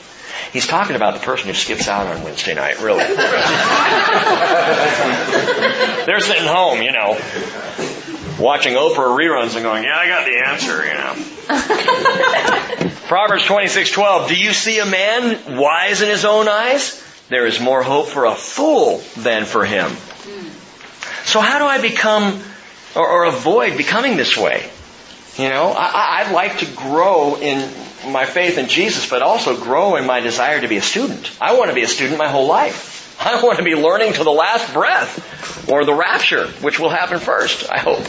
[0.53, 3.05] He's talking about the person who skips out on Wednesday night, really.
[6.07, 7.19] They're sitting home, you know,
[8.39, 11.15] watching Oprah reruns and going, yeah, I got the answer, you know.
[13.07, 17.03] Proverbs 26:12, do you see a man wise in his own eyes?
[17.29, 19.91] There is more hope for a fool than for him.
[19.91, 20.49] Hmm.
[21.25, 22.43] So how do I become
[22.95, 24.69] or, or avoid becoming this way?
[25.37, 27.59] You know, I, I'd like to grow in
[28.11, 31.31] my faith in Jesus, but also grow in my desire to be a student.
[31.41, 33.17] I want to be a student my whole life.
[33.21, 37.19] I want to be learning to the last breath or the rapture, which will happen
[37.19, 38.05] first, I hope.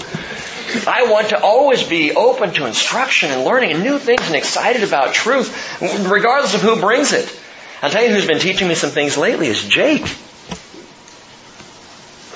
[0.87, 4.83] I want to always be open to instruction and learning and new things and excited
[4.83, 7.31] about truth, regardless of who brings it.
[7.81, 10.03] I'll tell you who's been teaching me some things lately is Jake.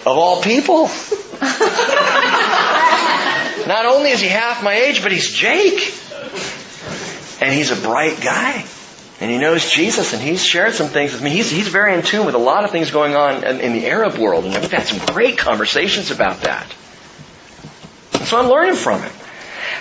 [0.06, 0.88] Of all people.
[3.68, 5.94] Not only is he half my age, but he's Jake.
[7.42, 8.66] And he's a bright guy.
[9.20, 11.32] And he knows Jesus and he's shared some things with me.
[11.32, 13.88] He's, he's very in tune with a lot of things going on in, in the
[13.88, 14.46] Arab world.
[14.46, 16.72] And we've had some great conversations about that.
[18.26, 19.12] so I'm learning from him.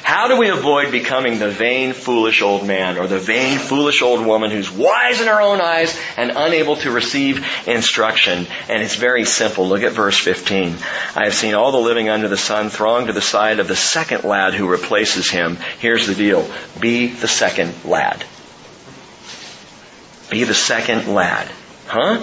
[0.06, 4.24] How do we avoid becoming the vain, foolish old man or the vain, foolish old
[4.24, 8.46] woman who's wise in her own eyes and unable to receive instruction?
[8.68, 9.66] And it's very simple.
[9.66, 10.76] Look at verse 15.
[11.16, 13.74] I have seen all the living under the sun throng to the side of the
[13.74, 15.58] second lad who replaces him.
[15.80, 16.48] Here's the deal.
[16.78, 18.24] Be the second lad.
[20.30, 21.50] Be the second lad.
[21.88, 22.22] Huh?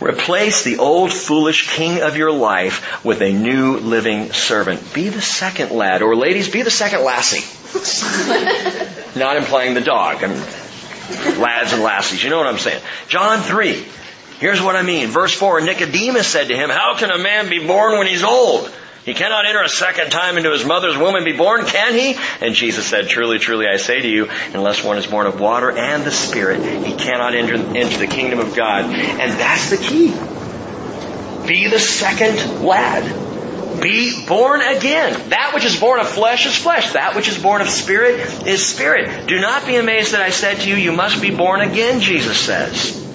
[0.00, 4.92] Replace the old foolish king of your life with a new living servant.
[4.92, 7.44] Be the second lad, or ladies, be the second lassie.
[9.18, 10.22] Not implying the dog.
[10.22, 12.22] I mean, lads and lassies.
[12.22, 12.82] You know what I'm saying.
[13.08, 13.86] John 3.
[14.38, 15.08] Here's what I mean.
[15.08, 18.70] Verse 4, Nicodemus said to him, How can a man be born when he's old?
[19.06, 22.16] He cannot enter a second time into his mother's womb and be born, can he?
[22.44, 25.70] And Jesus said, Truly, truly, I say to you, unless one is born of water
[25.70, 28.86] and the Spirit, he cannot enter into the kingdom of God.
[28.86, 30.08] And that's the key.
[31.46, 33.80] Be the second lad.
[33.80, 35.30] Be born again.
[35.30, 36.94] That which is born of flesh is flesh.
[36.94, 39.28] That which is born of spirit is spirit.
[39.28, 42.40] Do not be amazed that I said to you, you must be born again, Jesus
[42.40, 43.05] says.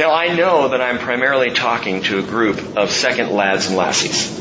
[0.00, 4.32] Now I know that I'm primarily talking to a group of second lads and lassies.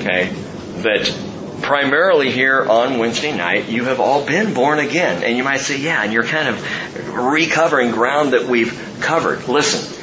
[0.00, 0.32] Okay?
[0.78, 1.14] That
[1.60, 5.22] primarily here on Wednesday night, you have all been born again.
[5.22, 9.46] And you might say, yeah, and you're kind of recovering ground that we've covered.
[9.46, 9.94] Listen,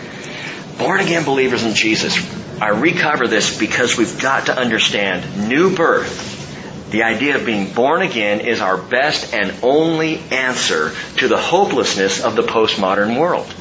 [0.78, 2.16] born again believers in Jesus,
[2.62, 6.92] I recover this because we've got to understand new birth.
[6.92, 12.24] The idea of being born again is our best and only answer to the hopelessness
[12.24, 13.52] of the postmodern world.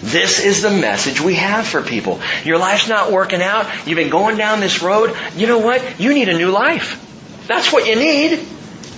[0.00, 2.20] This is the message we have for people.
[2.44, 3.66] Your life's not working out.
[3.86, 5.16] You've been going down this road.
[5.36, 6.00] You know what?
[6.00, 7.04] You need a new life.
[7.46, 8.46] That's what you need.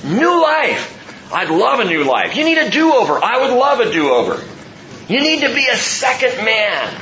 [0.05, 1.33] New life.
[1.33, 2.37] I'd love a new life.
[2.37, 3.23] You need a do-over.
[3.23, 4.43] I would love a do-over.
[5.09, 7.01] You need to be a second man.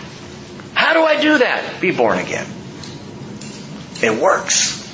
[0.75, 1.81] How do I do that?
[1.81, 2.47] Be born again.
[4.03, 4.85] It works.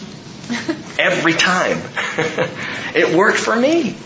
[0.99, 1.83] Every time.
[2.95, 3.97] it worked for me.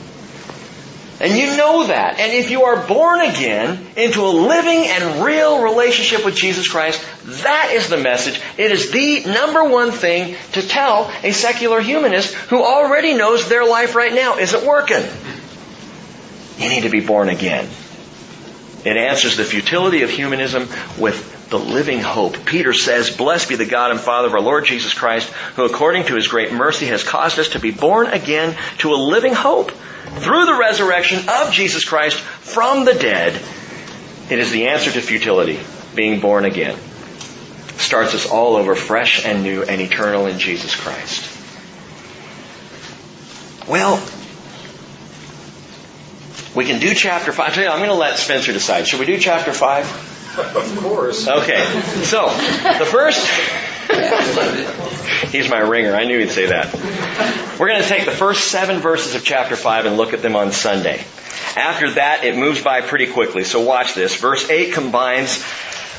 [1.20, 2.20] And you know that.
[2.20, 7.04] And if you are born again into a living and real relationship with Jesus Christ,
[7.42, 8.40] that is the message.
[8.56, 13.66] It is the number one thing to tell a secular humanist who already knows their
[13.66, 15.02] life right now isn't working.
[16.58, 17.68] You need to be born again.
[18.84, 20.68] It answers the futility of humanism
[20.98, 22.44] with the living hope.
[22.44, 26.04] Peter says, Blessed be the God and Father of our Lord Jesus Christ, who according
[26.04, 29.70] to his great mercy has caused us to be born again to a living hope
[29.70, 33.40] through the resurrection of Jesus Christ from the dead,
[34.30, 35.58] it is the answer to futility,
[35.94, 36.78] being born again.
[37.78, 41.34] Starts us all over fresh and new and eternal in Jesus Christ.
[43.68, 44.02] Well,
[46.58, 47.56] we can do chapter 5.
[47.56, 48.88] You, I'm going to let Spencer decide.
[48.88, 50.38] Should we do chapter 5?
[50.56, 51.28] Of course.
[51.28, 51.64] Okay.
[52.02, 53.24] So, the first
[55.30, 55.94] He's my ringer.
[55.94, 56.74] I knew he'd say that.
[57.60, 60.34] We're going to take the first seven verses of chapter 5 and look at them
[60.34, 61.04] on Sunday.
[61.54, 63.44] After that, it moves by pretty quickly.
[63.44, 64.16] So watch this.
[64.16, 65.38] Verse 8 combines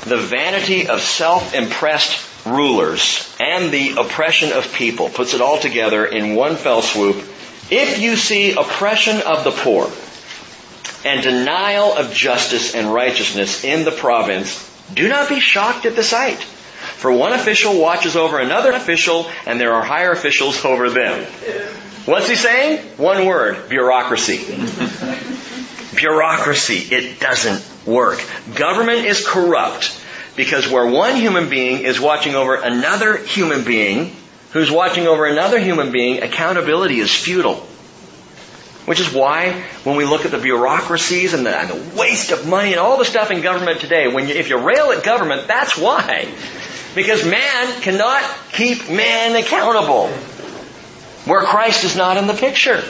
[0.04, 5.08] the vanity of self-impressed rulers and the oppression of people.
[5.08, 7.16] Puts it all together in one fell swoop.
[7.72, 9.90] If you see oppression of the poor
[11.06, 16.04] and denial of justice and righteousness in the province, do not be shocked at the
[16.04, 16.40] sight.
[16.40, 21.26] For one official watches over another official, and there are higher officials over them.
[22.06, 22.80] What's he saying?
[22.98, 24.46] One word, bureaucracy.
[25.96, 26.94] bureaucracy.
[26.94, 28.22] It doesn't work.
[28.56, 29.96] Government is corrupt
[30.36, 34.16] because where one human being is watching over another human being,
[34.52, 37.68] who's watching over another human being, accountability is futile.
[38.90, 39.52] Which is why
[39.84, 42.98] when we look at the bureaucracies and the, and the waste of money and all
[42.98, 46.28] the stuff in government today, when you, if you rail at government, that's why.
[46.96, 50.08] Because man cannot keep man accountable.
[51.28, 52.84] Where Christ is not in the picture.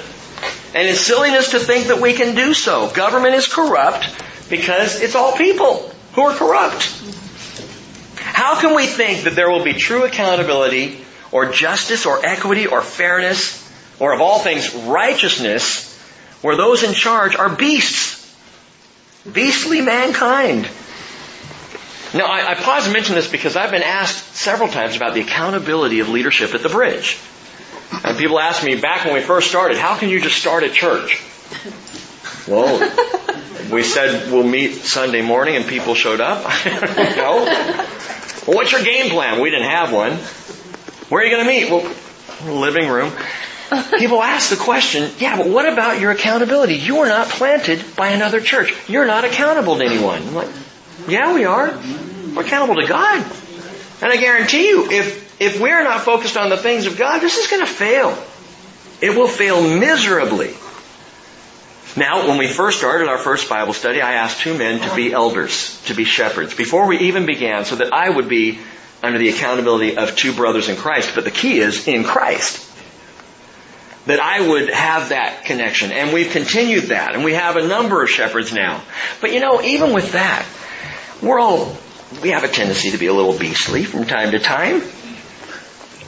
[0.74, 2.89] And it's silliness to think that we can do so.
[2.91, 4.08] Government is corrupt
[4.50, 6.97] because it's all people who are corrupt.
[8.16, 12.82] How can we think that there will be true accountability or justice or equity or
[12.82, 13.60] fairness
[14.00, 15.88] or of all things righteousness
[16.41, 18.17] where those in charge are beasts.
[19.31, 20.67] Beastly mankind.
[22.13, 25.21] Now, I, I pause and mention this because I've been asked several times about the
[25.21, 27.19] accountability of leadership at the bridge.
[28.03, 30.69] And people ask me back when we first started, how can you just start a
[30.69, 31.21] church?
[32.47, 32.79] Well,
[33.71, 36.43] we said we'll meet Sunday morning and people showed up.
[36.65, 37.45] no.
[38.47, 39.39] Well, what's your game plan?
[39.41, 40.13] We didn't have one.
[41.09, 41.69] Where are you going to meet?
[41.69, 43.11] Well, living room.
[43.99, 46.76] People ask the question, yeah, but what about your accountability?
[46.76, 48.74] You are not planted by another church.
[48.89, 50.22] You're not accountable to anyone.
[50.22, 50.49] I'm like,
[51.07, 51.80] yeah, we are.
[52.36, 53.24] We're accountable to God.
[54.01, 57.38] And I guarantee you, if, if we're not focused on the things of God, this
[57.38, 58.17] is going to fail.
[59.01, 60.53] It will fail miserably.
[61.95, 65.11] Now, when we first started our first Bible study, I asked two men to be
[65.11, 68.59] elders, to be shepherds, before we even began, so that I would be
[69.03, 71.13] under the accountability of two brothers in Christ.
[71.15, 72.68] But the key is in Christ
[74.10, 75.91] that I would have that connection.
[75.91, 77.14] And we've continued that.
[77.14, 78.82] And we have a number of shepherds now.
[79.22, 80.47] But you know, even with that,
[81.22, 81.78] we're all,
[82.24, 84.82] we have a tendency to be a little beastly from time to time.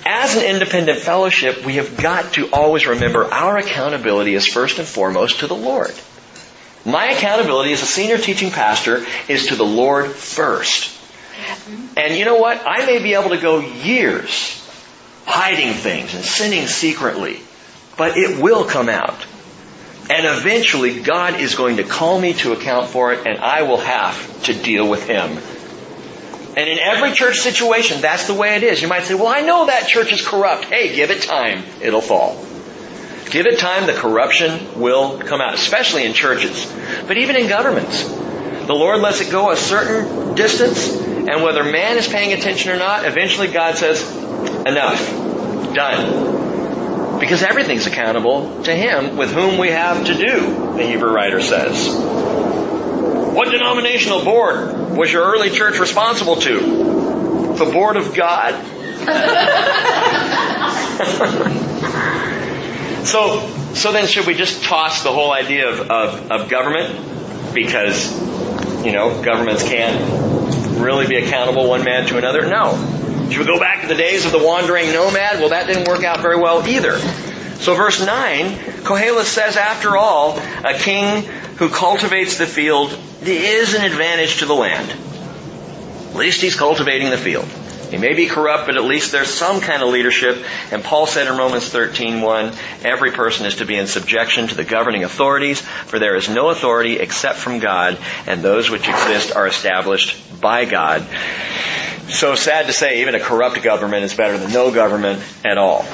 [0.04, 4.88] As an independent fellowship, we have got to always remember our accountability is first and
[4.88, 5.91] foremost to the Lord.
[6.84, 10.97] My accountability as a senior teaching pastor is to the Lord first.
[11.95, 12.64] And you know what?
[12.66, 14.58] I may be able to go years
[15.28, 17.41] hiding things and sinning secretly
[17.98, 19.26] but it will come out.
[20.10, 23.78] And eventually God is going to call me to account for it and I will
[23.78, 25.38] have to deal with Him.
[26.58, 28.82] And in every church situation, that's the way it is.
[28.82, 30.66] You might say, well, I know that church is corrupt.
[30.66, 31.64] Hey, give it time.
[31.82, 32.46] It'll fall.
[33.30, 36.70] Give it time, the corruption will come out, especially in churches.
[37.08, 38.04] But even in governments.
[38.04, 42.78] The Lord lets it go a certain distance, and whether man is paying attention or
[42.78, 44.04] not, eventually God says,
[44.66, 45.00] enough.
[45.74, 46.41] Done.
[47.22, 51.88] Because everything's accountable to Him with whom we have to do, the Hebrew writer says.
[53.34, 56.59] What denominational board was your early church responsible to?
[57.59, 58.55] The board of God.
[63.05, 67.53] so, so then should we just toss the whole idea of, of, of government?
[67.53, 68.11] Because,
[68.84, 72.47] you know, governments can't really be accountable one man to another?
[72.47, 73.01] No.
[73.32, 75.39] Should we go back to the days of the wandering nomad?
[75.39, 76.99] Well, that didn't work out very well either.
[77.59, 78.51] So verse 9,
[78.84, 81.23] Koheleth says, after all, a king
[81.55, 84.89] who cultivates the field is an advantage to the land.
[86.09, 87.47] At least he's cultivating the field.
[87.92, 90.44] He may be corrupt, but at least there's some kind of leadership.
[90.72, 94.64] And Paul said in Romans 13:1, every person is to be in subjection to the
[94.64, 99.46] governing authorities, for there is no authority except from God, and those which exist are
[99.46, 101.06] established by God.
[102.08, 105.86] So sad to say, even a corrupt government is better than no government at all.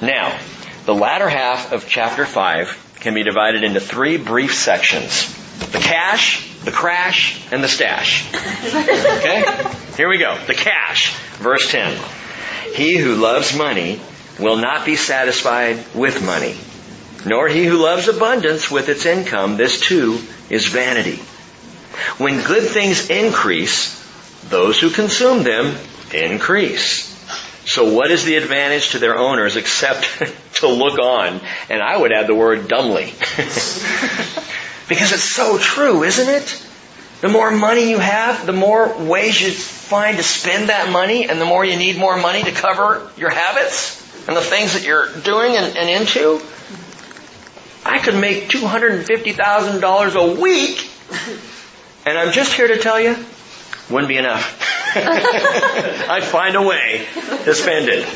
[0.00, 0.36] Now,
[0.86, 5.32] the latter half of chapter 5 can be divided into three brief sections.
[5.72, 8.32] The cash, the crash, and the stash.
[8.32, 9.44] Okay?
[9.96, 10.38] Here we go.
[10.46, 11.14] The cash.
[11.38, 12.00] Verse 10.
[12.74, 14.00] He who loves money
[14.38, 16.56] will not be satisfied with money,
[17.28, 19.56] nor he who loves abundance with its income.
[19.56, 21.16] This too is vanity.
[22.18, 24.00] When good things increase,
[24.48, 25.76] those who consume them
[26.14, 27.10] increase.
[27.64, 30.04] So what is the advantage to their owners except
[30.54, 31.40] to look on?
[31.68, 33.12] And I would add the word dumbly.
[34.92, 36.62] because it's so true, isn't it?
[37.22, 41.40] The more money you have, the more ways you find to spend that money, and
[41.40, 45.08] the more you need more money to cover your habits and the things that you're
[45.20, 46.42] doing and, and into.
[47.86, 50.90] I could make $250,000 a week,
[52.04, 53.16] and I'm just here to tell you,
[53.88, 54.68] wouldn't be enough.
[54.94, 57.06] I'd find a way
[57.44, 58.06] to spend it.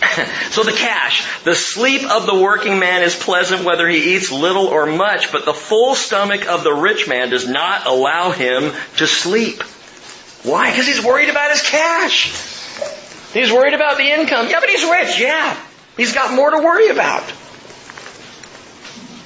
[0.50, 4.66] So the cash, the sleep of the working man is pleasant whether he eats little
[4.66, 9.06] or much, but the full stomach of the rich man does not allow him to
[9.06, 9.62] sleep.
[10.42, 10.70] Why?
[10.70, 12.32] Because he's worried about his cash.
[13.32, 14.48] He's worried about the income.
[14.48, 15.20] Yeah, but he's rich.
[15.20, 15.56] Yeah.
[15.96, 17.32] He's got more to worry about.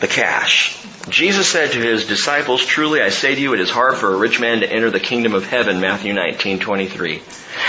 [0.01, 0.79] The cash.
[1.09, 4.17] Jesus said to his disciples, Truly I say to you, it is hard for a
[4.17, 7.23] rich man to enter the kingdom of heaven, Matthew 19, 23.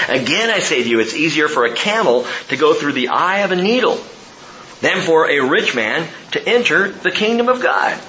[0.07, 3.39] Again I say to you, it's easier for a camel to go through the eye
[3.39, 3.99] of a needle
[4.81, 7.99] than for a rich man to enter the kingdom of God.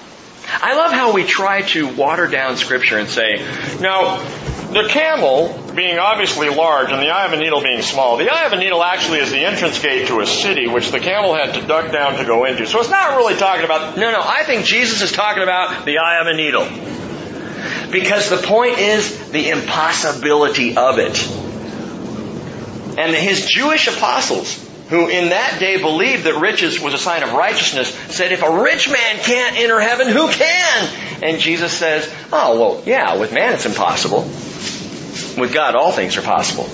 [0.48, 3.44] I love how we try to water down scripture and say,
[3.80, 4.18] now,
[4.72, 8.46] the camel being obviously large and the eye of a needle being small, the eye
[8.46, 11.54] of a needle actually is the entrance gate to a city which the camel had
[11.54, 12.66] to duck down to go into.
[12.66, 15.98] So it's not really talking about, no, no, I think Jesus is talking about the
[15.98, 16.66] eye of a needle.
[17.90, 21.45] Because the point is the impossibility of it.
[22.96, 27.32] And his Jewish apostles, who in that day believed that riches was a sign of
[27.32, 30.88] righteousness, said, if a rich man can't enter heaven, who can?
[31.22, 34.22] And Jesus says, oh, well, yeah, with man it's impossible.
[35.40, 36.64] With God, all things are possible.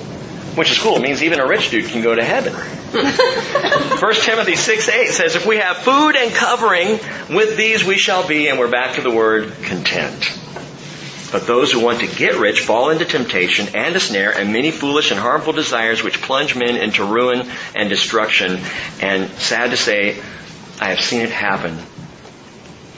[0.55, 0.97] Which is cool.
[0.97, 2.53] It means even a rich dude can go to heaven.
[2.93, 7.01] 1 Timothy 6 8 says, If we have food and covering,
[7.35, 10.39] with these we shall be, and we're back to the word content.
[11.33, 14.71] But those who want to get rich fall into temptation and a snare and many
[14.71, 18.61] foolish and harmful desires which plunge men into ruin and destruction.
[19.01, 20.21] And sad to say,
[20.79, 21.79] I have seen it happen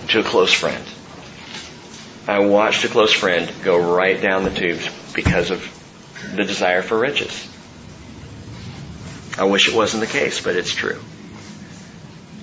[0.09, 0.85] to a close friend.
[2.27, 5.63] I watched a close friend go right down the tubes because of
[6.35, 7.49] the desire for riches.
[9.39, 11.01] I wish it wasn't the case, but it's true.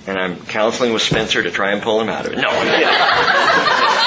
[0.06, 2.36] And I'm counseling with Spencer to try and pull him out of it.
[2.36, 2.48] No,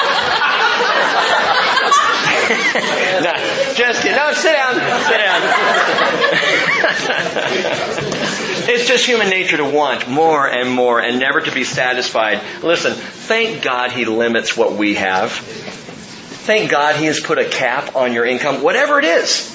[2.49, 3.33] no,
[3.73, 4.17] just kidding.
[4.17, 4.75] No, sit down.
[4.75, 5.41] Sit down.
[8.69, 12.41] it's just human nature to want more and more and never to be satisfied.
[12.63, 15.31] Listen, thank God He limits what we have.
[15.31, 19.51] Thank God He has put a cap on your income, whatever it is.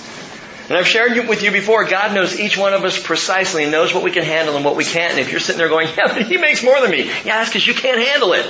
[0.68, 3.93] And I've shared with you before, God knows each one of us precisely and knows
[3.93, 5.12] what we can handle and what we can't.
[5.12, 7.07] And if you're sitting there going, yeah, but He makes more than me.
[7.07, 8.47] Yeah, that's because you can't handle it.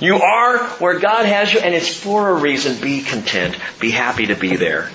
[0.00, 2.80] You are where God has you, and it's for a reason.
[2.80, 3.56] Be content.
[3.78, 4.90] Be happy to be there.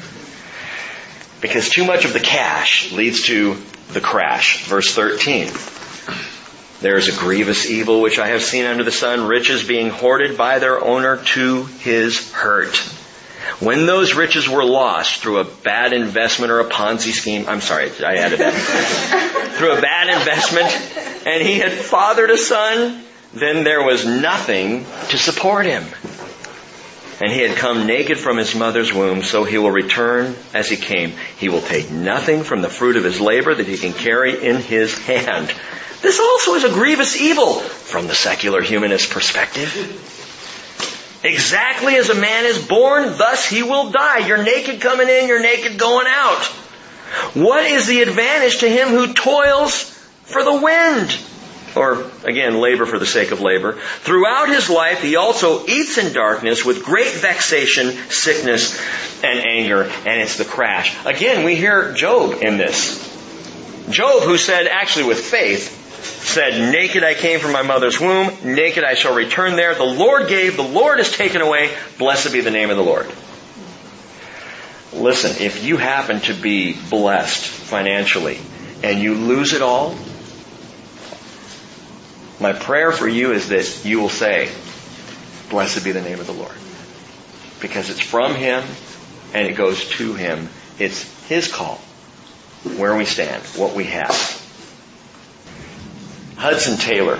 [1.41, 3.55] Because too much of the cash leads to
[3.89, 4.65] the crash.
[4.65, 5.49] Verse 13.
[6.81, 10.37] There is a grievous evil which I have seen under the sun, riches being hoarded
[10.37, 12.75] by their owner to his hurt.
[13.59, 17.91] When those riches were lost through a bad investment or a Ponzi scheme, I'm sorry,
[18.03, 19.53] I added that.
[19.57, 23.04] through a bad investment, and he had fathered a son
[23.35, 25.83] then there was nothing to support him.
[27.21, 30.75] And he had come naked from his mother's womb, so he will return as he
[30.75, 31.13] came.
[31.37, 34.57] He will take nothing from the fruit of his labor that he can carry in
[34.57, 35.53] his hand.
[36.01, 39.71] This also is a grievous evil from the secular humanist perspective.
[41.23, 44.27] Exactly as a man is born, thus he will die.
[44.27, 46.43] You're naked coming in, you're naked going out.
[47.33, 49.83] What is the advantage to him who toils
[50.23, 51.17] for the wind?
[51.75, 53.73] Or again, labor for the sake of labor.
[53.99, 58.79] Throughout his life, he also eats in darkness with great vexation, sickness,
[59.23, 60.95] and anger, and it's the crash.
[61.05, 63.03] Again, we hear Job in this.
[63.89, 65.83] Job, who said, actually with faith,
[66.25, 69.75] said, Naked I came from my mother's womb, naked I shall return there.
[69.75, 73.11] The Lord gave, the Lord has taken away, blessed be the name of the Lord.
[74.93, 78.39] Listen, if you happen to be blessed financially
[78.81, 79.95] and you lose it all,
[82.45, 84.51] my prayer for you is that you will say,
[85.49, 86.53] Blessed be the name of the Lord.
[87.59, 88.63] Because it's from Him
[89.33, 90.49] and it goes to Him.
[90.77, 91.77] It's His call.
[92.77, 94.11] Where we stand, what we have.
[96.37, 97.19] Hudson Taylor.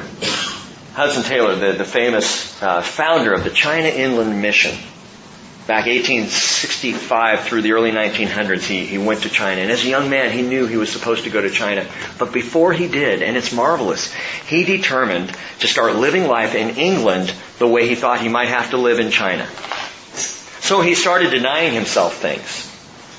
[0.93, 4.77] Hudson Taylor, the, the famous uh, founder of the China Inland Mission,
[5.67, 9.61] Back 1865 through the early 1900s, he, he went to China.
[9.61, 11.87] And as a young man, he knew he was supposed to go to China.
[12.19, 14.13] But before he did, and it's marvelous,
[14.47, 18.69] he determined to start living life in England the way he thought he might have
[18.71, 19.47] to live in China.
[20.59, 22.71] So he started denying himself things.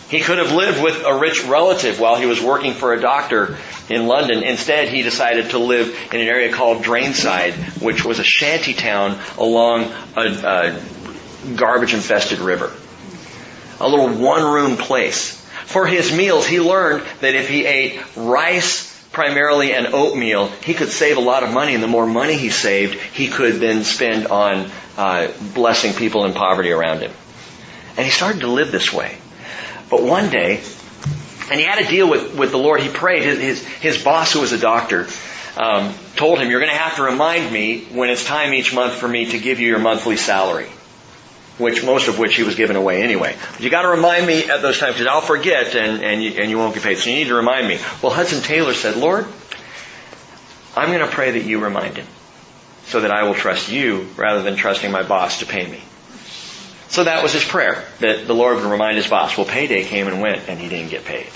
[0.08, 3.56] He could have lived with a rich relative while he was working for a doctor
[3.88, 4.44] in London.
[4.44, 9.18] Instead, he decided to live in an area called Drainside, which was a shanty town
[9.36, 10.80] along a, a
[11.54, 12.72] garbage infested river.
[13.80, 15.40] A little one room place.
[15.66, 20.90] For his meals, he learned that if he ate rice primarily and oatmeal, he could
[20.90, 24.26] save a lot of money, and the more money he saved, he could then spend
[24.26, 27.12] on uh, blessing people in poverty around him.
[27.96, 29.18] And he started to live this way.
[29.88, 30.60] But one day,
[31.50, 32.80] and he had a deal with, with the Lord.
[32.80, 33.22] He prayed.
[33.22, 35.06] His, his, his boss, who was a doctor,
[35.56, 38.94] um, told him, You're going to have to remind me when it's time each month
[38.94, 40.68] for me to give you your monthly salary.
[41.58, 43.36] Which most of which he was giving away anyway.
[43.52, 46.32] But you got to remind me at those times because I'll forget and and you,
[46.40, 46.98] and you won't get paid.
[46.98, 47.78] So you need to remind me.
[48.02, 49.26] Well, Hudson Taylor said, Lord,
[50.76, 52.06] I'm going to pray that you remind him,
[52.84, 55.82] so that I will trust you rather than trusting my boss to pay me.
[56.88, 59.36] So that was his prayer that the Lord would remind his boss.
[59.36, 61.26] Well, payday came and went, and he didn't get paid.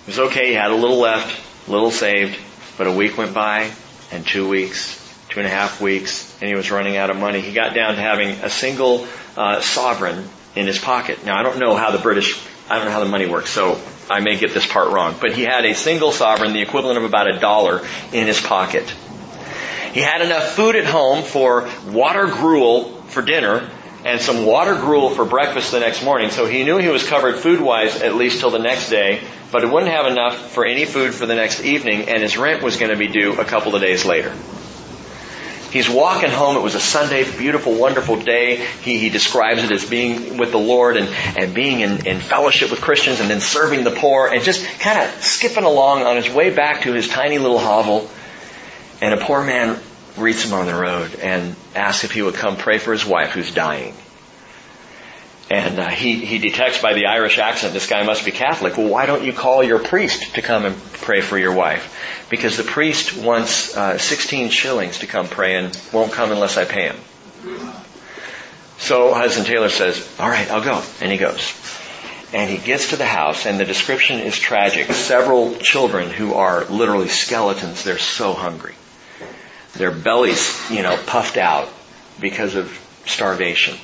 [0.00, 0.48] It was okay.
[0.48, 2.38] He had a little left, a little saved,
[2.78, 3.70] but a week went by,
[4.10, 4.96] and two weeks,
[5.28, 7.40] two and a half weeks, and he was running out of money.
[7.40, 9.06] He got down to having a single
[9.36, 11.24] uh, sovereign in his pocket.
[11.24, 13.80] Now I don't know how the British, I don't know how the money works, so
[14.10, 17.04] I may get this part wrong, but he had a single sovereign, the equivalent of
[17.04, 18.92] about a dollar, in his pocket.
[19.92, 23.68] He had enough food at home for water gruel for dinner
[24.04, 27.36] and some water gruel for breakfast the next morning, so he knew he was covered
[27.36, 29.20] food-wise at least till the next day,
[29.52, 32.62] but it wouldn't have enough for any food for the next evening, and his rent
[32.62, 34.34] was going to be due a couple of days later.
[35.70, 36.56] He's walking home.
[36.56, 38.56] It was a Sunday, beautiful, wonderful day.
[38.82, 42.70] He, he describes it as being with the Lord and, and being in, in fellowship
[42.70, 46.28] with Christians and then serving the poor and just kind of skipping along on his
[46.28, 48.10] way back to his tiny little hovel.
[49.00, 49.78] And a poor man
[50.18, 53.30] meets him on the road and asks if he would come pray for his wife
[53.30, 53.94] who's dying.
[55.50, 58.78] And uh, he, he detects by the Irish accent this guy must be Catholic.
[58.78, 62.26] Well, why don't you call your priest to come and pray for your wife?
[62.30, 66.66] Because the priest wants uh, 16 shillings to come pray and won't come unless I
[66.66, 66.96] pay him.
[68.78, 70.80] So Hudson Taylor says, all right, I'll go.
[71.00, 71.52] And he goes.
[72.32, 74.92] And he gets to the house and the description is tragic.
[74.92, 78.76] Several children who are literally skeletons, they're so hungry.
[79.72, 81.68] Their bellies, you know, puffed out
[82.20, 82.70] because of
[83.04, 83.76] starvation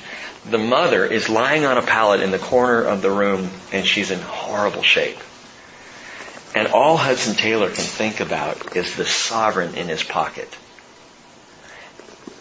[0.45, 4.11] the mother is lying on a pallet in the corner of the room and she's
[4.11, 5.17] in horrible shape.
[6.55, 10.57] And all Hudson Taylor can think about is the sovereign in his pocket.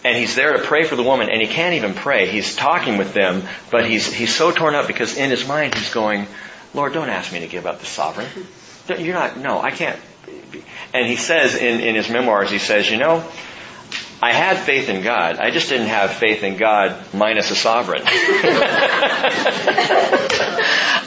[0.04, 2.28] And he's there to pray for the woman and he can't even pray.
[2.28, 5.92] He's talking with them, but he's, he's so torn up because in his mind he's
[5.92, 6.26] going,
[6.74, 8.28] Lord, don't ask me to give up the sovereign.
[8.88, 9.98] You're not, no, I can't.
[10.94, 13.28] And he says in, in his memoirs, he says, you know,
[14.22, 15.36] I had faith in God.
[15.36, 18.02] I just didn't have faith in God minus a sovereign.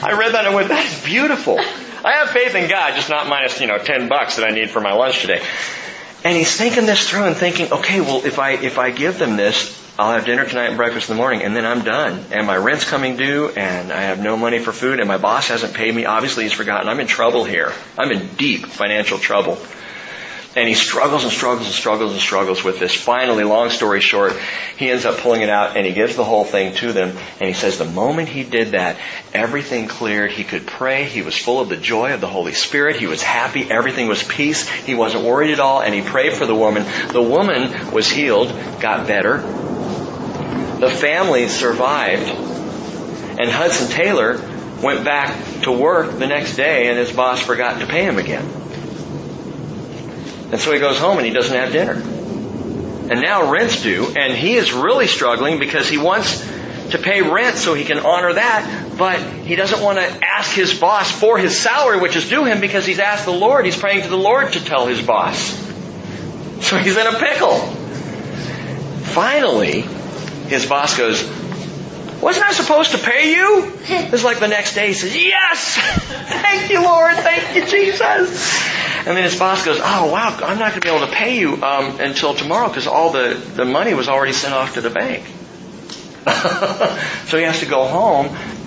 [0.02, 1.58] I read that and went, that is beautiful.
[1.58, 4.70] I have faith in God, just not minus, you know, 10 bucks that I need
[4.70, 5.42] for my lunch today.
[6.22, 9.36] And he's thinking this through and thinking, okay, well, if I, if I give them
[9.36, 12.24] this, I'll have dinner tonight and breakfast in the morning and then I'm done.
[12.30, 15.48] And my rent's coming due and I have no money for food and my boss
[15.48, 16.06] hasn't paid me.
[16.06, 16.88] Obviously he's forgotten.
[16.88, 17.72] I'm in trouble here.
[17.98, 19.58] I'm in deep financial trouble.
[20.56, 22.92] And he struggles and struggles and struggles and struggles with this.
[22.92, 24.36] Finally, long story short,
[24.76, 27.16] he ends up pulling it out and he gives the whole thing to them.
[27.38, 28.96] And he says the moment he did that,
[29.32, 30.32] everything cleared.
[30.32, 31.04] He could pray.
[31.04, 32.96] He was full of the joy of the Holy Spirit.
[32.96, 33.70] He was happy.
[33.70, 34.68] Everything was peace.
[34.68, 35.82] He wasn't worried at all.
[35.82, 36.84] And he prayed for the woman.
[37.12, 38.48] The woman was healed,
[38.80, 39.38] got better.
[40.80, 42.28] The family survived.
[42.28, 44.40] And Hudson Taylor
[44.82, 48.59] went back to work the next day and his boss forgot to pay him again.
[50.52, 51.92] And so he goes home and he doesn't have dinner.
[51.92, 56.40] And now rent's due, and he is really struggling because he wants
[56.90, 60.78] to pay rent so he can honor that, but he doesn't want to ask his
[60.78, 64.02] boss for his salary, which is due him, because he's asked the Lord, he's praying
[64.02, 65.38] to the Lord to tell his boss.
[66.60, 67.58] So he's in a pickle.
[69.10, 69.82] Finally,
[70.48, 71.22] his boss goes,
[72.20, 73.72] wasn't I supposed to pay you?
[74.12, 75.76] It's like the next day he says, Yes!
[75.76, 77.14] Thank you, Lord!
[77.16, 78.70] Thank you, Jesus!
[79.06, 81.38] And then his boss goes, Oh, wow, I'm not going to be able to pay
[81.38, 84.90] you um, until tomorrow because all the, the money was already sent off to the
[84.90, 85.24] bank.
[87.26, 88.26] so he has to go home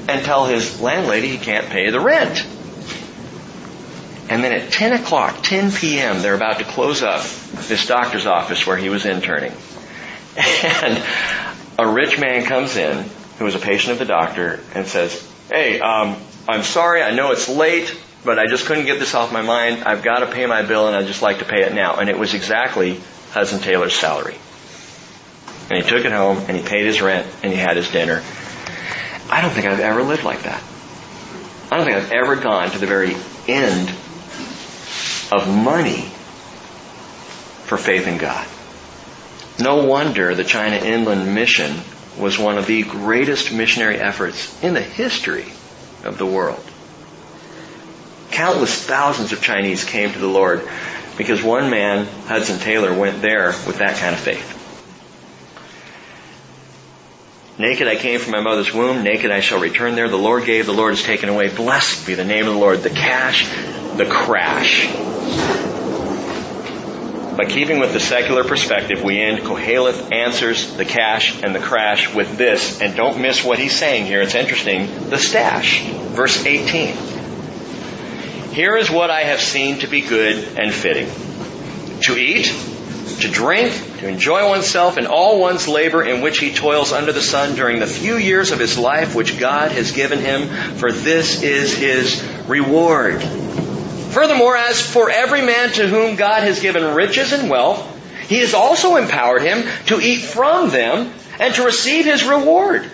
[0.09, 2.45] and tell his landlady he can't pay the rent.
[4.29, 7.23] And then at 10 o'clock, 10 p.m., they're about to close up
[7.67, 9.53] this doctor's office where he was interning.
[10.35, 11.03] And
[11.77, 13.05] a rich man comes in
[13.43, 16.15] who was a patient of the doctor and says, Hey, um,
[16.47, 17.93] I'm sorry, I know it's late,
[18.23, 19.83] but I just couldn't get this off my mind.
[19.83, 21.97] I've got to pay my bill and I'd just like to pay it now.
[21.97, 23.01] And it was exactly
[23.31, 24.37] Hudson Taylor's salary.
[25.69, 28.23] And he took it home and he paid his rent and he had his dinner.
[29.29, 30.63] I don't think I've ever lived like that.
[31.69, 33.17] I don't think I've ever gone to the very
[33.49, 33.89] end
[35.33, 36.03] of money
[37.65, 38.47] for faith in God.
[39.59, 41.81] No wonder the China Inland Mission
[42.17, 45.45] was one of the greatest missionary efforts in the history
[46.03, 46.63] of the world.
[48.31, 50.67] Countless thousands of Chinese came to the Lord
[51.17, 54.59] because one man, Hudson Taylor, went there with that kind of faith.
[57.59, 60.09] Naked I came from my mother's womb, naked I shall return there.
[60.09, 61.53] The Lord gave, the Lord has taken away.
[61.53, 62.79] Blessed be the name of the Lord.
[62.79, 63.47] The cash,
[63.95, 64.87] the crash.
[67.35, 72.13] But keeping with the secular perspective, we end Koheleth answers the cash and the crash
[72.13, 74.21] with this, and don't miss what he's saying here.
[74.21, 75.09] It's interesting.
[75.09, 75.83] The stash.
[75.83, 76.95] Verse 18.
[78.53, 81.09] Here is what I have seen to be good and fitting.
[82.01, 82.53] To eat,
[83.21, 87.21] to drink, to enjoy oneself in all one's labor in which he toils under the
[87.21, 91.41] sun during the few years of his life which God has given him, for this
[91.41, 93.23] is his reward.
[94.13, 97.89] Furthermore, as for every man to whom God has given riches and wealth,
[98.27, 102.89] He has also empowered him to eat from them and to receive his reward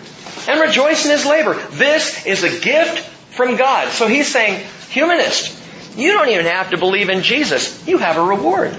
[0.47, 1.53] and rejoice in his labor.
[1.71, 2.99] This is a gift
[3.35, 3.89] from God.
[3.89, 5.55] So he's saying, humanist,
[5.97, 7.85] you don't even have to believe in Jesus.
[7.87, 8.75] You have a reward.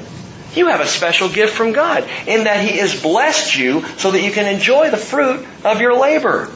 [0.54, 4.22] You have a special gift from God in that He has blessed you so that
[4.22, 6.50] you can enjoy the fruit of your labor.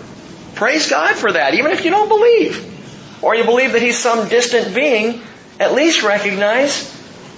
[0.54, 3.22] Praise God for that, even if you don't believe.
[3.22, 5.22] Or you believe that He's some distant being
[5.60, 6.92] at least recognize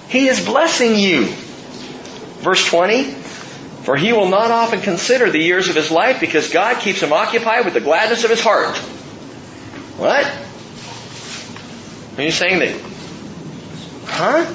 [0.09, 1.25] He is blessing you.
[2.39, 3.03] Verse 20,
[3.83, 7.13] for he will not often consider the years of his life because God keeps him
[7.13, 8.75] occupied with the gladness of his heart.
[9.97, 10.25] What?
[12.17, 12.81] Are you saying that?
[14.05, 14.53] Huh?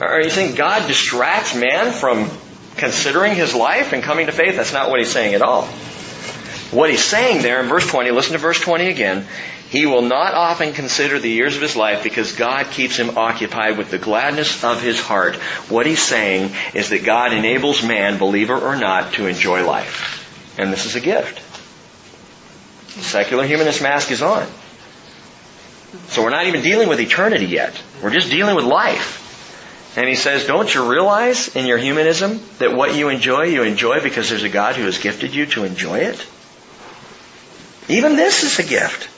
[0.00, 2.30] Are you saying God distracts man from
[2.76, 4.56] considering his life and coming to faith?
[4.56, 5.66] That's not what he's saying at all.
[6.70, 9.26] What he's saying there in verse 20, listen to verse 20 again.
[9.70, 13.76] He will not often consider the years of his life because God keeps him occupied
[13.76, 15.36] with the gladness of his heart.
[15.68, 20.56] What he's saying is that God enables man, believer or not, to enjoy life.
[20.58, 21.36] And this is a gift.
[22.96, 24.46] The secular humanist mask is on.
[26.08, 27.80] So we're not even dealing with eternity yet.
[28.02, 29.26] We're just dealing with life.
[29.98, 34.00] And he says, don't you realize in your humanism that what you enjoy, you enjoy
[34.00, 36.26] because there's a God who has gifted you to enjoy it?
[37.88, 39.17] Even this is a gift.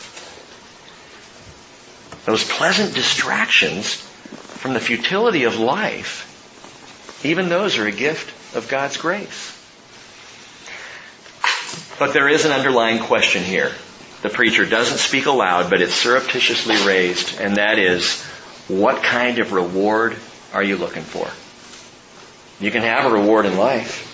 [2.31, 8.97] Those pleasant distractions from the futility of life, even those are a gift of God's
[8.99, 9.51] grace.
[11.99, 13.73] But there is an underlying question here.
[14.23, 18.23] The preacher doesn't speak aloud, but it's surreptitiously raised, and that is,
[18.69, 20.17] what kind of reward
[20.53, 21.29] are you looking for?
[22.65, 24.07] You can have a reward in life,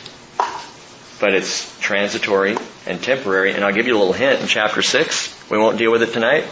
[1.21, 2.57] but it's transitory
[2.87, 5.51] and temporary, and I'll give you a little hint in chapter 6.
[5.51, 6.47] We won't deal with it tonight.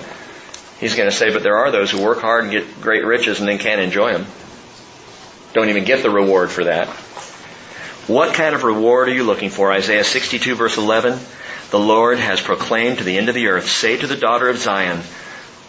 [0.80, 3.40] He's going to say, but there are those who work hard and get great riches
[3.40, 4.26] and then can't enjoy them.
[5.52, 6.88] Don't even get the reward for that.
[8.08, 9.72] What kind of reward are you looking for?
[9.72, 11.18] Isaiah 62 verse 11.
[11.70, 14.58] The Lord has proclaimed to the end of the earth, say to the daughter of
[14.58, 15.00] Zion,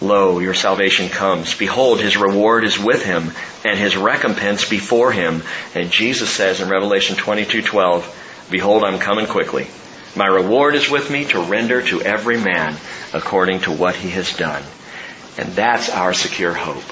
[0.01, 1.55] Lo, your salvation comes.
[1.55, 3.31] Behold, his reward is with him,
[3.63, 5.41] and his recompense before him.
[5.73, 9.67] And Jesus says in Revelation 22:12, Behold, I'm coming quickly.
[10.15, 12.75] My reward is with me to render to every man
[13.13, 14.63] according to what he has done.
[15.37, 16.83] And that's our secure hope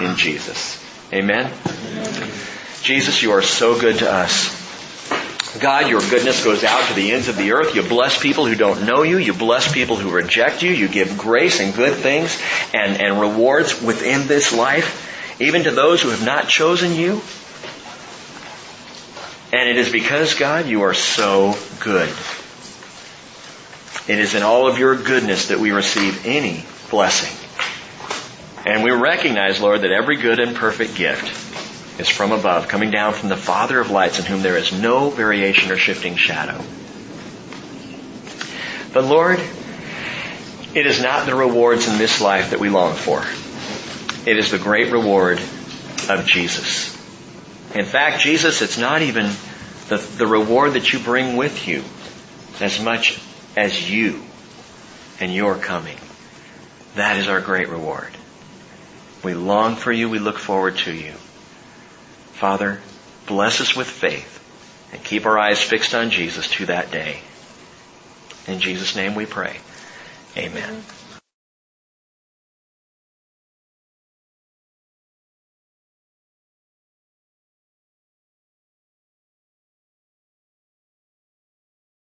[0.00, 0.82] in Jesus.
[1.12, 1.52] Amen?
[2.82, 4.60] Jesus, you are so good to us.
[5.60, 7.74] God, your goodness goes out to the ends of the earth.
[7.74, 9.18] You bless people who don't know you.
[9.18, 10.70] You bless people who reject you.
[10.70, 12.40] You give grace and good things
[12.72, 17.20] and, and rewards within this life, even to those who have not chosen you.
[19.52, 22.08] And it is because, God, you are so good.
[24.08, 27.41] It is in all of your goodness that we receive any blessing.
[28.64, 33.12] And we recognize, Lord, that every good and perfect gift is from above, coming down
[33.12, 36.62] from the Father of lights in whom there is no variation or shifting shadow.
[38.92, 39.40] But Lord,
[40.74, 43.22] it is not the rewards in this life that we long for.
[44.28, 45.38] It is the great reward
[46.08, 46.94] of Jesus.
[47.74, 49.30] In fact, Jesus, it's not even
[49.88, 51.82] the, the reward that you bring with you
[52.60, 53.20] as much
[53.56, 54.22] as you
[55.20, 55.98] and your coming.
[56.94, 58.16] That is our great reward.
[59.22, 60.08] We long for you.
[60.08, 61.12] We look forward to you.
[62.32, 62.80] Father,
[63.26, 64.40] bless us with faith
[64.92, 67.20] and keep our eyes fixed on Jesus to that day.
[68.46, 69.56] In Jesus' name we pray.
[70.36, 70.84] Amen.